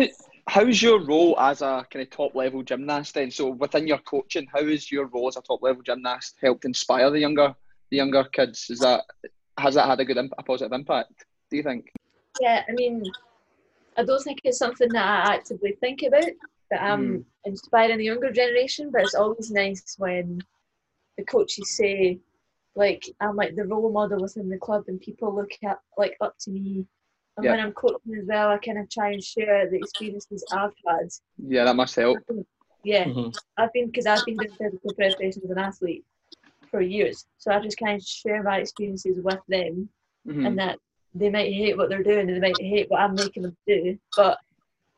how's 0.48 0.82
your 0.82 1.02
role 1.02 1.38
as 1.40 1.62
a 1.62 1.86
kind 1.90 2.02
of 2.02 2.10
top 2.10 2.34
level 2.34 2.62
gymnast 2.62 3.14
then? 3.14 3.30
So 3.30 3.48
within 3.48 3.86
your 3.86 4.00
coaching, 4.00 4.46
how 4.52 4.60
is 4.60 4.92
your 4.92 5.06
role 5.06 5.28
as 5.28 5.38
a 5.38 5.40
top 5.40 5.62
level 5.62 5.80
gymnast 5.82 6.36
helped 6.42 6.66
inspire 6.66 7.10
the 7.10 7.20
younger 7.20 7.54
the 7.90 7.96
younger 7.96 8.24
kids? 8.24 8.68
Is 8.68 8.80
that 8.80 9.04
has 9.58 9.76
that 9.76 9.86
had 9.86 10.00
a 10.00 10.04
good 10.04 10.18
imp- 10.18 10.34
a 10.36 10.42
positive 10.42 10.72
impact? 10.72 11.24
Do 11.50 11.56
you 11.56 11.62
think? 11.62 11.90
Yeah, 12.38 12.62
I 12.68 12.72
mean, 12.72 13.02
I 13.96 14.04
don't 14.04 14.22
think 14.22 14.40
it's 14.44 14.58
something 14.58 14.90
that 14.92 15.06
I 15.06 15.34
actively 15.36 15.74
think 15.80 16.02
about, 16.02 16.32
that 16.70 16.82
I'm 16.82 17.14
hmm. 17.14 17.20
inspiring 17.44 17.96
the 17.96 18.04
younger 18.04 18.30
generation, 18.30 18.90
but 18.92 19.02
it's 19.02 19.14
always 19.14 19.50
nice 19.50 19.94
when 19.96 20.42
the 21.16 21.24
coaches 21.24 21.76
say, 21.76 22.18
like, 22.74 23.04
I'm 23.20 23.36
like 23.36 23.54
the 23.54 23.64
role 23.64 23.90
model 23.92 24.20
within 24.20 24.48
the 24.48 24.58
club 24.58 24.84
and 24.88 25.00
people 25.00 25.34
look 25.34 25.50
at, 25.64 25.78
like, 25.98 26.16
up 26.20 26.34
to 26.40 26.50
me. 26.50 26.86
And 27.36 27.46
when 27.46 27.60
I'm 27.60 27.72
coaching 27.72 28.14
as 28.20 28.26
well, 28.26 28.48
I 28.50 28.58
kind 28.58 28.78
of 28.78 28.90
try 28.90 29.12
and 29.12 29.22
share 29.22 29.68
the 29.68 29.76
experiences 29.78 30.44
I've 30.52 30.72
had. 30.86 31.08
Yeah, 31.38 31.64
that 31.64 31.76
must 31.76 31.96
help. 31.96 32.18
Yeah, 32.84 33.04
Mhm. 33.04 33.34
I've 33.56 33.72
been, 33.72 33.86
because 33.86 34.06
I've 34.06 34.24
been 34.26 34.36
doing 34.36 34.50
physical 34.58 34.92
preparation 34.94 35.42
as 35.44 35.50
an 35.50 35.58
athlete 35.58 36.04
for 36.70 36.80
years. 36.80 37.26
So 37.38 37.52
I 37.52 37.60
just 37.60 37.78
kind 37.78 37.96
of 38.00 38.06
share 38.06 38.42
my 38.42 38.58
experiences 38.58 39.18
with 39.22 39.40
them 39.48 39.88
Mhm. 40.26 40.46
and 40.46 40.58
that 40.58 40.78
they 41.14 41.30
might 41.30 41.52
hate 41.52 41.76
what 41.76 41.88
they're 41.90 42.02
doing 42.02 42.28
and 42.28 42.30
they 42.30 42.40
might 42.40 42.60
hate 42.60 42.90
what 42.90 43.00
I'm 43.00 43.14
making 43.14 43.44
them 43.44 43.56
do, 43.66 43.98
but 44.16 44.38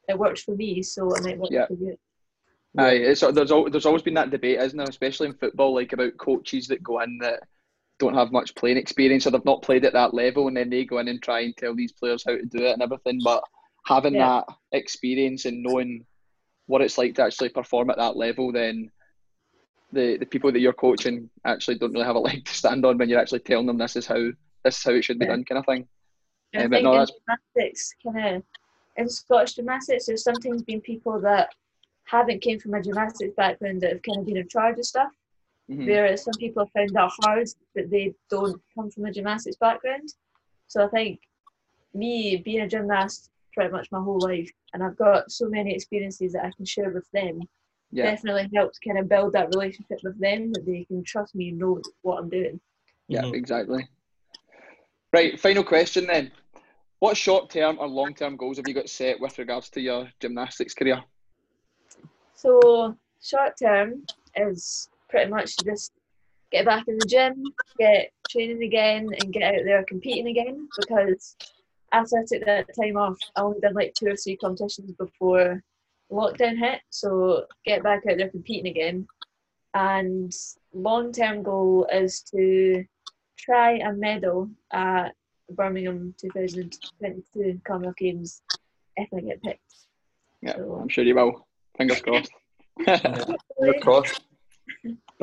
it 0.08 0.18
works 0.18 0.42
for 0.42 0.54
me, 0.56 0.82
so 0.82 1.12
it 1.14 1.22
might 1.24 1.38
work 1.38 1.50
Yeah. 1.50 1.66
for 1.66 1.74
you. 1.74 1.96
Aye, 2.76 2.94
it's, 2.94 3.20
there's 3.20 3.52
al- 3.52 3.70
there's 3.70 3.86
always 3.86 4.02
been 4.02 4.14
that 4.14 4.30
debate, 4.30 4.58
isn't 4.58 4.76
there? 4.76 4.88
Especially 4.88 5.28
in 5.28 5.34
football, 5.34 5.74
like 5.74 5.92
about 5.92 6.16
coaches 6.16 6.66
that 6.68 6.82
go 6.82 7.00
in 7.00 7.18
that 7.18 7.44
don't 7.98 8.14
have 8.14 8.32
much 8.32 8.54
playing 8.54 8.76
experience 8.76 9.26
or 9.26 9.30
they've 9.30 9.44
not 9.44 9.62
played 9.62 9.84
at 9.84 9.92
that 9.92 10.14
level, 10.14 10.48
and 10.48 10.56
then 10.56 10.70
they 10.70 10.84
go 10.84 10.98
in 10.98 11.08
and 11.08 11.22
try 11.22 11.40
and 11.40 11.56
tell 11.56 11.74
these 11.74 11.92
players 11.92 12.24
how 12.26 12.32
to 12.36 12.44
do 12.44 12.64
it 12.64 12.72
and 12.72 12.82
everything. 12.82 13.20
But 13.22 13.42
having 13.86 14.14
Yeah. 14.14 14.40
that 14.42 14.56
experience 14.72 15.44
and 15.44 15.62
knowing 15.62 16.04
what 16.66 16.80
it's 16.80 16.98
like 16.98 17.14
to 17.16 17.22
actually 17.22 17.50
perform 17.50 17.90
at 17.90 17.98
that 17.98 18.16
level, 18.16 18.52
then 18.52 18.90
the 19.92 20.16
the 20.16 20.26
people 20.26 20.50
that 20.50 20.60
you're 20.60 20.72
coaching 20.72 21.30
actually 21.44 21.78
don't 21.78 21.92
really 21.92 22.04
have 22.04 22.16
a 22.16 22.20
leg 22.28 22.44
to 22.44 22.54
stand 22.54 22.84
on 22.84 22.98
when 22.98 23.08
you're 23.08 23.20
actually 23.20 23.40
telling 23.40 23.66
them 23.66 23.78
this 23.78 23.96
is 23.96 24.06
how 24.06 24.30
this 24.64 24.78
is 24.78 24.82
how 24.82 24.92
it 24.92 25.04
should 25.04 25.18
be 25.18 25.26
Yeah. 25.26 25.32
done, 25.32 25.44
kind 25.44 25.58
of 25.58 25.66
thing. 25.66 25.86
I 26.54 26.64
um, 26.64 26.70
but 26.70 26.76
think 26.76 26.84
no, 26.84 27.00
in 27.00 27.06
gymnastics, 27.06 27.94
kind 28.04 28.36
of 28.36 28.42
in 28.96 29.08
Scottish 29.08 29.54
gymnastics, 29.54 30.06
there's 30.06 30.22
sometimes 30.22 30.62
been 30.62 30.80
people 30.80 31.20
that 31.20 31.54
haven't 32.04 32.42
came 32.42 32.58
from 32.60 32.74
a 32.74 32.82
gymnastics 32.82 33.34
background 33.36 33.80
that 33.80 33.92
have 33.92 34.02
kind 34.02 34.18
of 34.18 34.26
been 34.26 34.36
in 34.36 34.48
charge 34.48 34.78
of 34.78 34.84
stuff. 34.84 35.12
Mhm. 35.70 35.86
Whereas 35.86 36.24
some 36.24 36.36
people 36.36 36.64
have 36.64 36.72
found 36.72 36.94
that 36.94 37.10
hard 37.10 37.48
that 37.74 37.90
they 37.90 38.14
don't 38.30 38.60
come 38.74 38.90
from 38.90 39.06
a 39.06 39.12
gymnastics 39.12 39.56
background. 39.56 40.12
So 40.68 40.84
I 40.84 40.88
think 40.88 41.20
me 41.94 42.36
being 42.36 42.60
a 42.62 42.68
gymnast 42.68 43.30
pretty 43.54 43.70
much 43.70 43.90
my 43.92 44.00
whole 44.00 44.20
life, 44.20 44.50
and 44.72 44.82
I've 44.82 44.96
got 44.96 45.30
so 45.30 45.48
many 45.48 45.74
experiences 45.74 46.32
that 46.32 46.44
I 46.44 46.50
can 46.56 46.64
share 46.64 46.90
with 46.90 47.08
them. 47.12 47.40
Yeah, 47.92 48.10
Definitely 48.10 48.50
helps 48.54 48.78
kind 48.80 48.98
of 48.98 49.08
build 49.08 49.32
that 49.34 49.48
relationship 49.50 50.00
with 50.02 50.18
them 50.18 50.52
that 50.52 50.66
they 50.66 50.84
can 50.84 51.04
trust 51.04 51.34
me 51.34 51.50
and 51.50 51.58
know 51.58 51.80
what 52.02 52.18
I'm 52.18 52.28
doing. 52.28 52.60
yeah, 53.08 53.22
Mhm. 53.22 53.34
exactly. 53.34 53.88
Right, 55.12 55.38
final 55.38 55.62
question 55.62 56.06
then. 56.06 56.32
What 56.98 57.16
short 57.16 57.50
term 57.50 57.78
or 57.78 57.86
long 57.86 58.14
term 58.14 58.36
goals 58.36 58.56
have 58.56 58.66
you 58.66 58.74
got 58.74 58.88
set 58.88 59.20
with 59.20 59.38
regards 59.38 59.70
to 59.70 59.80
your 59.80 60.10
gymnastics 60.20 60.74
career? 60.74 61.04
So 62.34 62.96
short 63.22 63.56
term 63.56 64.06
is 64.34 64.88
pretty 65.08 65.30
much 65.30 65.56
just 65.64 65.92
get 66.50 66.64
back 66.64 66.86
in 66.88 66.96
the 66.98 67.06
gym, 67.06 67.42
get 67.78 68.10
training 68.28 68.62
again, 68.62 69.08
and 69.20 69.32
get 69.32 69.42
out 69.54 69.64
there 69.64 69.84
competing 69.84 70.28
again. 70.28 70.68
Because 70.78 71.36
after 71.92 72.18
I 72.18 72.24
took 72.26 72.44
that 72.46 72.66
time 72.80 72.96
off, 72.96 73.18
I 73.36 73.42
only 73.42 73.60
did 73.60 73.74
like 73.74 73.94
two 73.94 74.08
or 74.08 74.16
three 74.16 74.36
competitions 74.36 74.92
before 74.92 75.62
lockdown 76.12 76.58
hit. 76.58 76.80
So 76.90 77.44
get 77.64 77.82
back 77.82 78.02
out 78.08 78.18
there 78.18 78.28
competing 78.30 78.66
again. 78.70 79.06
And 79.74 80.32
long 80.72 81.12
term 81.12 81.42
goal 81.42 81.86
is 81.92 82.20
to 82.34 82.84
try 83.36 83.78
a 83.78 83.92
medal 83.92 84.48
at 84.72 85.10
Birmingham 85.50 86.14
2022 86.20 87.60
Commonwealth 87.66 87.96
Games 87.96 88.42
if 88.96 89.08
I 89.12 89.20
get 89.20 89.42
picked. 89.42 89.60
Yeah, 90.42 90.54
So- 90.56 90.78
I'm 90.80 90.88
sure 90.88 91.04
you 91.04 91.14
will. 91.16 91.46
Fingers 91.76 92.00
crossed. 92.00 92.30
Fingers 92.84 93.82
crossed. 93.82 94.20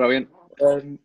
Brilliant. 0.01 0.29
Um, 0.65 0.97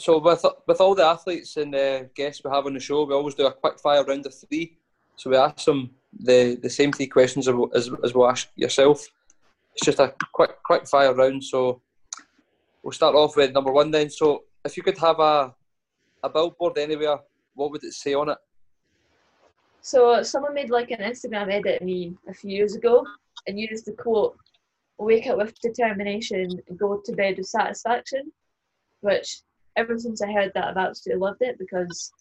so 0.00 0.18
with 0.18 0.44
with 0.66 0.80
all 0.80 0.96
the 0.96 1.04
athletes 1.04 1.56
and 1.56 1.72
uh, 1.72 2.02
guests 2.16 2.42
we 2.42 2.50
have 2.50 2.66
on 2.66 2.74
the 2.74 2.80
show, 2.80 3.04
we 3.04 3.14
always 3.14 3.36
do 3.36 3.46
a 3.46 3.52
quick 3.52 3.78
fire 3.78 4.04
round 4.04 4.26
of 4.26 4.34
three. 4.34 4.76
So 5.14 5.30
we 5.30 5.36
ask 5.36 5.64
them 5.64 5.90
the, 6.18 6.58
the 6.60 6.68
same 6.68 6.90
three 6.90 7.06
questions 7.06 7.46
as, 7.46 7.54
as, 7.76 7.90
as 8.02 8.12
we'll 8.12 8.28
ask 8.28 8.48
yourself. 8.56 9.06
It's 9.74 9.86
just 9.86 10.00
a 10.00 10.12
quick 10.32 10.60
quick 10.64 10.88
fire 10.88 11.14
round. 11.14 11.44
So 11.44 11.80
we'll 12.82 12.90
start 12.90 13.14
off 13.14 13.36
with 13.36 13.52
number 13.52 13.70
one 13.70 13.92
then. 13.92 14.10
So 14.10 14.42
if 14.64 14.76
you 14.76 14.82
could 14.82 14.98
have 14.98 15.20
a 15.20 15.54
a 16.24 16.28
billboard 16.28 16.76
anywhere, 16.76 17.18
what 17.54 17.70
would 17.70 17.84
it 17.84 17.92
say 17.92 18.14
on 18.14 18.30
it? 18.30 18.38
So 19.80 20.24
someone 20.24 20.54
made 20.54 20.70
like 20.70 20.90
an 20.90 20.98
Instagram 20.98 21.52
edit 21.52 21.82
of 21.82 21.86
me 21.86 22.16
a 22.28 22.34
few 22.34 22.50
years 22.50 22.74
ago 22.74 23.06
and 23.46 23.60
used 23.60 23.86
the 23.86 23.92
quote, 23.92 24.36
wake 24.98 25.28
up 25.28 25.38
with 25.38 25.54
determination 25.60 26.60
go 26.76 27.00
to 27.04 27.12
bed 27.12 27.36
with 27.38 27.46
satisfaction, 27.46 28.32
which 29.00 29.40
ever 29.76 29.98
since 29.98 30.22
I 30.22 30.32
heard 30.32 30.52
that 30.54 30.64
I've 30.64 30.76
absolutely 30.76 31.20
loved 31.20 31.42
it 31.42 31.58
because 31.58 32.12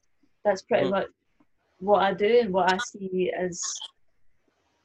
that's 0.45 0.61
pretty 0.63 0.85
Mhm. 0.85 0.91
much 0.91 1.07
what 1.79 2.01
I 2.01 2.13
do 2.13 2.39
and 2.41 2.53
what 2.53 2.67
I 2.69 2.77
see 2.77 3.31
as 3.37 3.81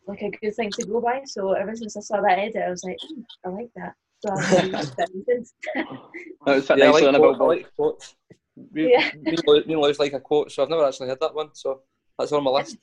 like 0.06 0.22
a 0.22 0.30
good 0.30 0.54
thing 0.54 0.70
to 0.72 0.84
go 0.84 1.00
by. 1.00 1.22
So 1.24 1.52
ever 1.52 1.74
since 1.74 1.96
I 1.96 2.00
saw 2.00 2.20
that 2.20 2.38
edit, 2.38 2.62
I 2.62 2.70
was 2.70 2.84
like, 2.84 2.98
"Mm, 3.10 3.24
I 3.44 3.48
like 3.48 3.70
that. 3.76 3.94
So 4.20 4.30
I've 4.30 4.50
been 4.50 4.72
that 4.72 5.08
since. 5.28 5.54
That 5.74 6.56
was 6.56 6.66
fit 6.66 6.78
Yeah, 6.78 6.86
I 6.86 6.90
like, 6.90 7.14
quote, 7.16 7.40
I 7.40 7.44
like 7.44 7.74
quotes. 7.76 8.16
Me, 8.56 8.90
Yeah. 8.92 9.10
me, 9.14 9.36
and 9.46 9.66
me 9.66 9.76
like 9.76 10.12
a 10.12 10.20
quote, 10.20 10.52
so 10.52 10.62
I've 10.62 10.68
never 10.70 10.84
actually 10.84 11.08
heard 11.08 11.20
that 11.20 11.34
one. 11.34 11.50
So 11.54 11.82
that's 12.18 12.32
on 12.32 12.44
my 12.44 12.50
list. 12.50 12.76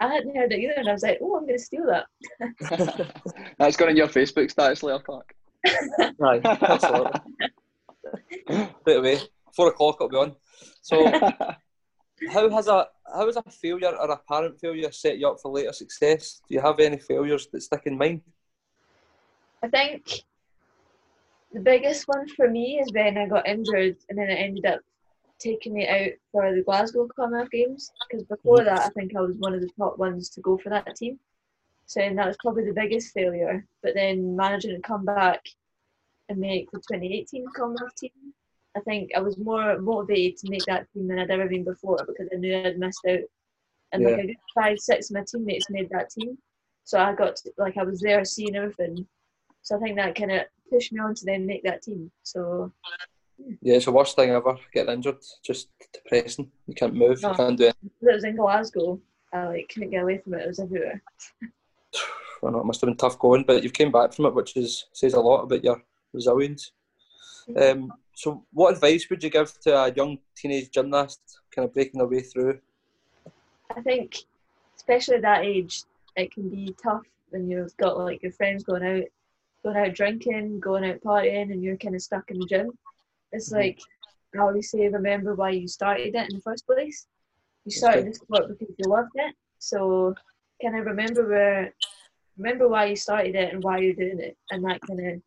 I 0.00 0.08
hadn't 0.12 0.36
heard 0.36 0.52
it 0.52 0.58
either 0.60 0.74
and 0.76 0.88
I 0.88 0.92
was 0.92 1.02
like, 1.02 1.18
oh, 1.22 1.36
I'm 1.36 1.46
going 1.46 1.56
to 1.56 1.62
steal 1.62 1.86
that. 1.86 2.06
That's 3.58 3.76
gone 3.76 3.88
in 3.88 3.96
your 3.96 4.08
Facebook 4.08 4.50
status, 4.50 4.82
Leah 4.82 4.98
Clark. 5.00 5.32
Right, 6.18 6.44
absolutely. 6.62 7.20
Straight 8.80 8.96
away, 8.96 9.20
four 9.54 9.68
o'clock 9.68 9.96
it'll 9.96 10.08
be 10.08 10.16
on. 10.16 10.36
So 10.82 11.06
how 12.32 12.48
has 12.50 12.68
a 12.68 12.86
how 13.14 13.26
has 13.26 13.36
a 13.36 13.42
failure 13.50 13.94
or 13.96 14.10
apparent 14.10 14.60
failure 14.60 14.90
set 14.92 15.18
you 15.18 15.28
up 15.28 15.38
for 15.40 15.52
later 15.52 15.72
success? 15.72 16.40
Do 16.48 16.54
you 16.54 16.60
have 16.60 16.78
any 16.80 16.98
failures 16.98 17.46
that 17.52 17.62
stick 17.62 17.82
in 17.86 17.98
mind? 17.98 18.22
I 19.62 19.68
think 19.68 20.22
the 21.52 21.60
biggest 21.60 22.06
one 22.06 22.28
for 22.28 22.50
me 22.50 22.78
is 22.78 22.92
when 22.92 23.16
I 23.16 23.26
got 23.26 23.48
injured 23.48 23.96
and 24.08 24.18
then 24.18 24.28
it 24.30 24.34
ended 24.34 24.66
up 24.66 24.80
taking 25.38 25.74
me 25.74 25.86
out 25.86 26.12
for 26.32 26.54
the 26.54 26.62
Glasgow 26.62 27.08
Commonwealth 27.14 27.50
Games 27.50 27.90
because 28.08 28.24
before 28.26 28.58
mm-hmm. 28.58 28.66
that 28.74 28.80
I 28.80 28.88
think 28.90 29.16
I 29.16 29.20
was 29.20 29.34
one 29.38 29.54
of 29.54 29.60
the 29.60 29.70
top 29.78 29.98
ones 29.98 30.28
to 30.30 30.40
go 30.40 30.58
for 30.58 30.70
that 30.70 30.94
team. 30.96 31.18
So 31.86 32.00
and 32.00 32.18
that 32.18 32.26
was 32.26 32.36
probably 32.42 32.64
the 32.64 32.72
biggest 32.72 33.12
failure. 33.12 33.64
But 33.82 33.94
then 33.94 34.36
managing 34.36 34.74
to 34.74 34.80
come 34.80 35.04
back 35.04 35.42
and 36.28 36.38
make 36.38 36.70
the 36.70 36.78
2018 36.78 37.44
Commonwealth 37.54 37.94
team, 37.96 38.10
I 38.76 38.80
think 38.80 39.10
I 39.16 39.20
was 39.20 39.38
more 39.38 39.78
motivated 39.78 40.38
to 40.38 40.50
make 40.50 40.64
that 40.66 40.86
team 40.92 41.08
than 41.08 41.18
I'd 41.18 41.30
ever 41.30 41.48
been 41.48 41.64
before 41.64 41.98
because 42.06 42.28
I 42.32 42.36
knew 42.36 42.56
I'd 42.56 42.78
missed 42.78 43.00
out. 43.08 43.20
And 43.92 44.04
like 44.04 44.18
a 44.18 44.26
good 44.26 44.36
five, 44.54 44.78
six 44.78 45.10
of 45.10 45.14
my 45.14 45.24
teammates 45.26 45.70
made 45.70 45.88
that 45.90 46.10
team. 46.10 46.36
So 46.84 46.98
I 46.98 47.14
got 47.14 47.36
to, 47.36 47.52
like 47.56 47.78
I 47.78 47.84
was 47.84 48.00
there 48.00 48.24
seeing 48.24 48.56
everything. 48.56 49.06
So 49.62 49.76
I 49.76 49.80
think 49.80 49.96
that 49.96 50.14
kind 50.14 50.32
of 50.32 50.42
pushed 50.70 50.92
me 50.92 51.00
on 51.00 51.14
to 51.14 51.24
then 51.24 51.46
make 51.46 51.62
that 51.64 51.82
team. 51.82 52.10
So 52.22 52.72
Yeah, 53.62 53.76
it's 53.76 53.86
the 53.86 53.92
worst 53.92 54.16
thing 54.16 54.30
ever. 54.30 54.56
Getting 54.74 54.94
injured, 54.94 55.18
just 55.44 55.68
depressing. 55.92 56.50
You 56.66 56.74
can't 56.74 56.94
move, 56.94 57.22
you 57.22 57.28
oh. 57.28 57.34
can't 57.34 57.56
do 57.56 57.68
it. 57.68 57.76
it 57.84 58.14
was 58.14 58.24
in 58.24 58.36
Glasgow. 58.36 59.00
I 59.32 59.46
like 59.46 59.70
couldn't 59.72 59.90
get 59.90 60.02
away 60.02 60.18
from 60.18 60.34
it. 60.34 60.42
It 60.42 60.48
was 60.48 60.60
everywhere. 60.60 61.02
I 62.44 62.50
know 62.50 62.60
it 62.60 62.66
must 62.66 62.80
have 62.82 62.88
been 62.88 62.96
tough 62.96 63.18
going, 63.18 63.44
but 63.44 63.62
you've 63.62 63.72
came 63.72 63.90
back 63.90 64.12
from 64.12 64.26
it, 64.26 64.34
which 64.34 64.56
is 64.56 64.86
says 64.92 65.14
a 65.14 65.20
lot 65.20 65.42
about 65.42 65.64
your 65.64 65.82
resilience. 66.16 66.72
Um, 67.56 67.92
so, 68.14 68.44
what 68.52 68.74
advice 68.74 69.08
would 69.10 69.22
you 69.22 69.30
give 69.30 69.52
to 69.60 69.76
a 69.76 69.92
young 69.92 70.18
teenage 70.36 70.70
gymnast 70.70 71.20
kind 71.54 71.68
of 71.68 71.74
breaking 71.74 71.98
their 71.98 72.08
way 72.08 72.20
through? 72.20 72.58
I 73.76 73.80
think, 73.82 74.16
especially 74.76 75.16
at 75.16 75.22
that 75.22 75.44
age, 75.44 75.82
it 76.16 76.32
can 76.32 76.48
be 76.48 76.74
tough 76.82 77.06
when 77.30 77.48
you've 77.48 77.76
got 77.76 77.98
like 77.98 78.22
your 78.22 78.32
friends 78.32 78.64
going 78.64 78.82
out, 78.82 79.04
going 79.62 79.76
out 79.76 79.94
drinking, 79.94 80.60
going 80.60 80.84
out 80.84 81.00
partying, 81.02 81.52
and 81.52 81.62
you're 81.62 81.76
kind 81.76 81.94
of 81.94 82.02
stuck 82.02 82.30
in 82.30 82.38
the 82.38 82.46
gym. 82.46 82.70
It's 83.32 83.50
mm-hmm. 83.50 83.58
like 83.58 83.80
I 84.34 84.38
always 84.40 84.70
say, 84.70 84.88
remember 84.88 85.34
why 85.34 85.50
you 85.50 85.68
started 85.68 86.14
it 86.14 86.30
in 86.30 86.36
the 86.36 86.42
first 86.42 86.66
place. 86.66 87.06
You 87.64 87.70
started 87.70 88.06
this 88.06 88.18
sport 88.18 88.48
because 88.48 88.74
you 88.78 88.88
loved 88.88 89.10
it. 89.14 89.34
So, 89.58 90.14
kind 90.62 90.78
of 90.78 90.86
remember 90.86 91.28
where, 91.28 91.74
remember 92.38 92.68
why 92.68 92.86
you 92.86 92.96
started 92.96 93.34
it 93.34 93.52
and 93.52 93.62
why 93.62 93.78
you're 93.78 93.94
doing 93.94 94.20
it, 94.20 94.36
and 94.50 94.64
that 94.64 94.80
kind 94.80 95.00
of 95.00 95.22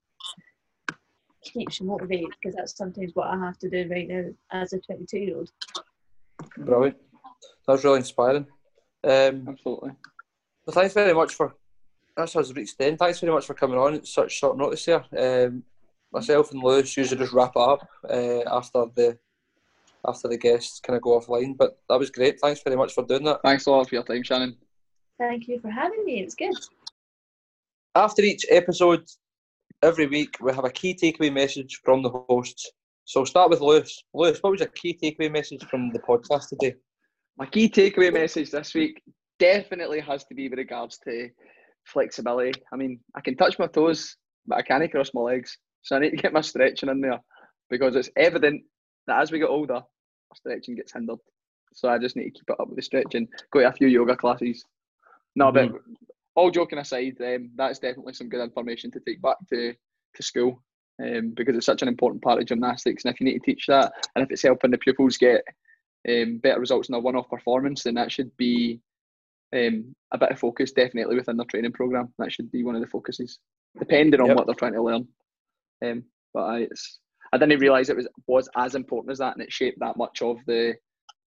keeps 1.43 1.80
you 1.80 1.86
motivated 1.86 2.30
because 2.41 2.56
that's 2.56 2.75
sometimes 2.75 3.12
what 3.15 3.28
I 3.28 3.38
have 3.38 3.58
to 3.60 3.69
do 3.69 3.88
right 3.89 4.08
now 4.08 4.25
as 4.52 4.73
a 4.73 4.80
22 4.80 5.17
year 5.17 5.38
old. 5.38 5.52
Brilliant. 6.58 6.97
That 7.67 7.73
was 7.73 7.84
really 7.84 7.97
inspiring. 7.97 8.47
Um, 9.04 9.45
Absolutely. 9.47 9.91
Well, 10.65 10.73
thanks 10.73 10.93
very 10.93 11.13
much 11.13 11.34
for 11.34 11.56
that's 12.19 12.36
us 12.36 12.52
reached 12.54 12.78
the 12.78 12.86
end. 12.86 12.99
Thanks 12.99 13.19
very 13.19 13.32
much 13.32 13.45
for 13.45 13.54
coming 13.54 13.78
on 13.78 13.95
at 13.95 14.08
such 14.08 14.32
short 14.32 14.58
notice 14.58 14.86
here. 14.86 15.04
Um, 15.17 15.63
myself 16.12 16.52
and 16.52 16.62
Lewis 16.62 16.97
usually 16.97 17.19
just 17.19 17.34
wrap 17.34 17.54
it 17.56 17.60
up 17.60 17.88
uh, 18.10 18.41
after 18.58 18.86
the 18.95 19.17
after 20.08 20.28
the 20.28 20.38
guests 20.38 20.80
kind 20.80 20.97
of 20.97 21.02
go 21.02 21.19
offline. 21.19 21.58
But 21.58 21.78
that 21.89 21.99
was 21.99 22.10
great. 22.10 22.39
Thanks 22.39 22.62
very 22.62 22.75
much 22.75 22.93
for 22.93 23.06
doing 23.06 23.23
that. 23.25 23.41
Thanks 23.43 23.65
a 23.65 23.71
lot 23.71 23.88
for 23.88 23.95
your 23.95 24.04
time, 24.04 24.23
Shannon. 24.23 24.56
Thank 25.17 25.47
you 25.47 25.60
for 25.60 25.69
having 25.69 26.06
me. 26.06 26.21
It's 26.21 26.36
good. 26.36 26.54
After 27.95 28.21
each 28.21 28.45
episode, 28.49 29.06
every 29.81 30.07
week 30.07 30.35
we 30.41 30.53
have 30.53 30.65
a 30.65 30.69
key 30.69 30.93
takeaway 30.93 31.31
message 31.31 31.79
from 31.83 32.03
the 32.03 32.09
hosts. 32.09 32.71
So 33.05 33.21
we'll 33.21 33.25
start 33.25 33.49
with 33.49 33.61
Lewis. 33.61 34.03
Lewis, 34.13 34.39
what 34.41 34.51
was 34.51 34.59
your 34.59 34.69
key 34.69 34.97
takeaway 35.01 35.31
message 35.31 35.63
from 35.65 35.91
the 35.91 35.99
podcast 35.99 36.49
today? 36.49 36.75
My 37.37 37.45
key 37.45 37.69
takeaway 37.69 38.13
message 38.13 38.51
this 38.51 38.73
week 38.73 39.01
definitely 39.39 40.01
has 40.01 40.25
to 40.25 40.35
be 40.35 40.49
with 40.49 40.59
regards 40.59 40.99
to 41.05 41.29
flexibility. 41.85 42.53
I 42.71 42.75
mean, 42.75 42.99
I 43.15 43.21
can 43.21 43.35
touch 43.35 43.57
my 43.57 43.67
toes, 43.67 44.15
but 44.45 44.57
I 44.57 44.61
can't 44.61 44.91
cross 44.91 45.11
my 45.13 45.21
legs. 45.21 45.57
So 45.81 45.95
I 45.95 45.99
need 45.99 46.11
to 46.11 46.17
get 46.17 46.33
my 46.33 46.41
stretching 46.41 46.89
in 46.89 47.01
there 47.01 47.19
because 47.69 47.95
it's 47.95 48.09
evident 48.17 48.63
that 49.07 49.21
as 49.21 49.31
we 49.31 49.39
get 49.39 49.49
older, 49.49 49.75
our 49.75 50.35
stretching 50.35 50.75
gets 50.75 50.93
hindered. 50.93 51.19
So 51.73 51.87
I 51.87 51.97
just 51.97 52.15
need 52.15 52.25
to 52.25 52.31
keep 52.31 52.49
it 52.49 52.59
up 52.59 52.67
with 52.67 52.75
the 52.75 52.81
stretching. 52.81 53.27
Go 53.51 53.61
to 53.61 53.69
a 53.69 53.71
few 53.71 53.87
yoga 53.87 54.15
classes. 54.15 54.65
No, 55.35 55.51
mm-hmm. 55.51 55.73
but 55.73 55.81
all 56.35 56.51
joking 56.51 56.79
aside, 56.79 57.17
um, 57.21 57.51
that's 57.55 57.79
definitely 57.79 58.13
some 58.13 58.29
good 58.29 58.43
information 58.43 58.91
to 58.91 58.99
take 58.99 59.21
back 59.21 59.37
to, 59.49 59.73
to 60.15 60.23
school 60.23 60.63
um, 61.03 61.33
because 61.35 61.55
it's 61.55 61.65
such 61.65 61.81
an 61.81 61.87
important 61.87 62.21
part 62.21 62.39
of 62.39 62.47
gymnastics. 62.47 63.03
And 63.03 63.13
if 63.13 63.19
you 63.19 63.25
need 63.25 63.39
to 63.39 63.45
teach 63.45 63.65
that, 63.67 63.91
and 64.15 64.23
if 64.23 64.31
it's 64.31 64.43
helping 64.43 64.71
the 64.71 64.77
pupils 64.77 65.17
get 65.17 65.43
um, 66.07 66.37
better 66.37 66.59
results 66.59 66.89
in 66.89 66.93
their 66.93 67.01
one-off 67.01 67.29
performance, 67.29 67.83
then 67.83 67.95
that 67.95 68.11
should 68.11 68.35
be 68.37 68.79
um, 69.53 69.95
a 70.11 70.17
bit 70.17 70.31
of 70.31 70.39
focus 70.39 70.71
definitely 70.71 71.15
within 71.15 71.37
their 71.37 71.45
training 71.45 71.71
program. 71.71 72.13
That 72.19 72.31
should 72.31 72.51
be 72.51 72.63
one 72.63 72.75
of 72.75 72.81
the 72.81 72.87
focuses, 72.87 73.39
depending 73.77 74.21
on 74.21 74.27
yep. 74.27 74.37
what 74.37 74.45
they're 74.45 74.55
trying 74.55 74.73
to 74.73 74.83
learn. 74.83 75.07
Um, 75.83 76.03
but 76.33 76.41
I, 76.41 76.67
I 77.33 77.37
didn't 77.37 77.59
realise 77.59 77.89
it 77.89 77.97
was 77.97 78.07
was 78.27 78.49
as 78.55 78.75
important 78.75 79.11
as 79.11 79.17
that, 79.19 79.33
and 79.33 79.41
it 79.41 79.51
shaped 79.51 79.79
that 79.79 79.97
much 79.97 80.21
of 80.21 80.37
the 80.45 80.75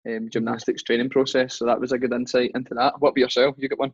um, 0.09 0.29
gymnastics 0.31 0.83
training 0.83 1.11
process. 1.11 1.59
So 1.59 1.67
that 1.67 1.81
was 1.81 1.93
a 1.93 1.99
good 1.99 2.13
insight 2.13 2.53
into 2.55 2.75
that. 2.75 2.95
What 3.01 3.11
about 3.11 3.19
yourself? 3.19 3.57
You 3.59 3.69
got 3.69 3.79
one? 3.79 3.93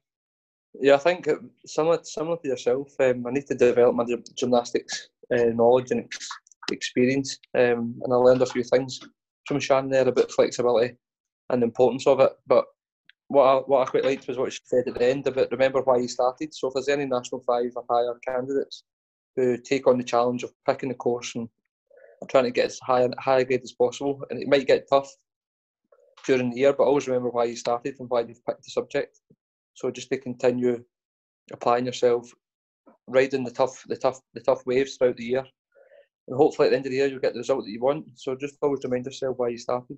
Yeah, 0.79 0.95
I 0.95 0.99
think 0.99 1.29
similar 1.67 1.99
similar 2.03 2.37
to 2.39 2.49
yourself. 2.49 2.95
Um, 3.01 3.27
I 3.27 3.31
need 3.31 3.47
to 3.47 3.55
develop 3.55 3.95
my 3.95 4.05
gymnastics 4.37 5.09
uh, 5.35 5.47
knowledge 5.55 5.91
and 5.91 6.05
ex- 6.05 6.29
experience, 6.71 7.39
um, 7.55 8.01
and 8.03 8.13
I 8.13 8.17
learned 8.17 8.43
a 8.43 8.47
few 8.47 8.63
things 8.63 9.01
from 9.47 9.59
Shannon 9.59 9.91
there 9.91 10.07
about 10.07 10.31
flexibility 10.31 10.97
and 11.51 11.61
the 11.61 11.67
importance 11.67 12.07
of 12.07 12.21
it. 12.21 12.33
But 12.47 12.67
what 13.29 13.45
I, 13.45 13.55
what 13.59 13.87
I 13.87 13.91
quite 13.91 14.05
liked 14.05 14.29
was 14.29 14.39
what 14.39 14.53
she 14.53 14.61
said 14.65 14.87
at 14.87 14.95
the 14.95 15.09
end 15.09 15.27
about 15.27 15.51
remember 15.51 15.83
why 15.83 15.99
you 15.99 16.09
started. 16.09 16.55
So 16.55 16.69
if 16.69 16.75
there's 16.75 16.89
any 16.89 17.07
national 17.07 17.43
five 17.43 17.73
or 17.75 17.85
higher 17.91 18.19
candidates 18.25 18.85
who 19.37 19.57
take 19.57 19.87
on 19.87 19.99
the 19.99 20.05
challenge 20.05 20.45
of 20.45 20.53
picking 20.67 20.89
the 20.89 20.95
course 20.95 21.35
and 21.35 21.49
trying 22.29 22.45
to 22.45 22.51
get 22.51 22.67
as 22.67 22.79
high 22.81 23.09
high 23.19 23.43
grade 23.43 23.63
as 23.65 23.73
possible, 23.73 24.25
and 24.31 24.41
it 24.41 24.49
might 24.49 24.69
get 24.69 24.89
tough 24.89 25.11
during 26.27 26.51
the 26.51 26.59
year, 26.59 26.73
but 26.73 26.85
always 26.85 27.09
remember 27.09 27.31
why 27.31 27.45
you 27.45 27.57
started 27.57 27.97
and 27.99 28.09
why 28.09 28.21
you've 28.21 28.45
picked 28.47 28.65
the 28.65 28.71
subject. 28.71 29.19
So 29.81 29.91
just 29.91 30.11
to 30.11 30.19
continue 30.19 30.85
applying 31.53 31.87
yourself, 31.87 32.31
riding 33.07 33.45
the 33.45 33.51
tough, 33.51 33.83
the 33.87 33.97
tough, 33.97 34.21
the 34.35 34.41
tough 34.41 34.67
waves 34.67 34.97
throughout 34.97 35.17
the 35.17 35.25
year, 35.25 35.45
and 36.29 36.37
hopefully 36.37 36.69
at 36.69 36.73
the 36.73 36.77
end 36.77 36.85
of 36.85 36.91
the 36.91 36.99
year 36.99 37.07
you'll 37.07 37.19
get 37.19 37.33
the 37.33 37.39
result 37.39 37.65
that 37.65 37.71
you 37.71 37.81
want. 37.81 38.05
So 38.15 38.37
just 38.37 38.59
always 38.61 38.85
remind 38.85 39.07
yourself 39.07 39.39
why 39.39 39.49
you 39.49 39.57
started. 39.57 39.97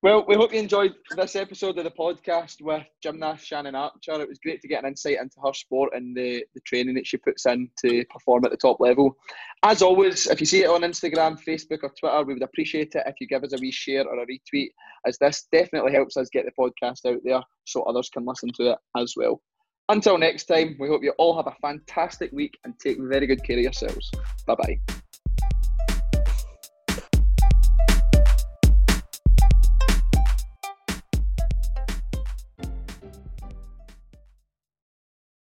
Well, 0.00 0.24
we 0.28 0.36
hope 0.36 0.52
you 0.52 0.60
enjoyed 0.60 0.94
this 1.16 1.34
episode 1.34 1.76
of 1.76 1.82
the 1.82 1.90
podcast 1.90 2.62
with 2.62 2.84
gymnast 3.02 3.44
Shannon 3.44 3.74
Archer. 3.74 4.20
It 4.20 4.28
was 4.28 4.38
great 4.38 4.62
to 4.62 4.68
get 4.68 4.84
an 4.84 4.90
insight 4.90 5.18
into 5.20 5.40
her 5.44 5.52
sport 5.52 5.92
and 5.92 6.16
the, 6.16 6.44
the 6.54 6.60
training 6.60 6.94
that 6.94 7.06
she 7.06 7.16
puts 7.16 7.46
in 7.46 7.68
to 7.84 8.04
perform 8.04 8.44
at 8.44 8.52
the 8.52 8.56
top 8.56 8.78
level. 8.78 9.16
As 9.64 9.82
always, 9.82 10.28
if 10.28 10.38
you 10.38 10.46
see 10.46 10.62
it 10.62 10.70
on 10.70 10.82
Instagram, 10.82 11.42
Facebook, 11.42 11.82
or 11.82 11.92
Twitter, 11.98 12.22
we 12.22 12.34
would 12.34 12.44
appreciate 12.44 12.94
it 12.94 13.02
if 13.06 13.16
you 13.20 13.26
give 13.26 13.42
us 13.42 13.52
a 13.52 13.58
wee 13.60 13.72
share 13.72 14.06
or 14.06 14.22
a 14.22 14.26
retweet, 14.26 14.68
as 15.04 15.18
this 15.18 15.48
definitely 15.50 15.92
helps 15.92 16.16
us 16.16 16.28
get 16.30 16.44
the 16.44 16.52
podcast 16.52 17.04
out 17.04 17.20
there 17.24 17.42
so 17.64 17.82
others 17.82 18.08
can 18.08 18.24
listen 18.24 18.50
to 18.52 18.70
it 18.70 18.78
as 18.96 19.14
well. 19.16 19.42
Until 19.88 20.16
next 20.16 20.44
time, 20.44 20.76
we 20.78 20.86
hope 20.86 21.02
you 21.02 21.12
all 21.18 21.36
have 21.36 21.48
a 21.48 21.56
fantastic 21.60 22.30
week 22.30 22.56
and 22.62 22.78
take 22.78 22.98
very 23.00 23.26
good 23.26 23.42
care 23.42 23.56
of 23.56 23.64
yourselves. 23.64 24.12
Bye 24.46 24.54
bye. 24.54 25.02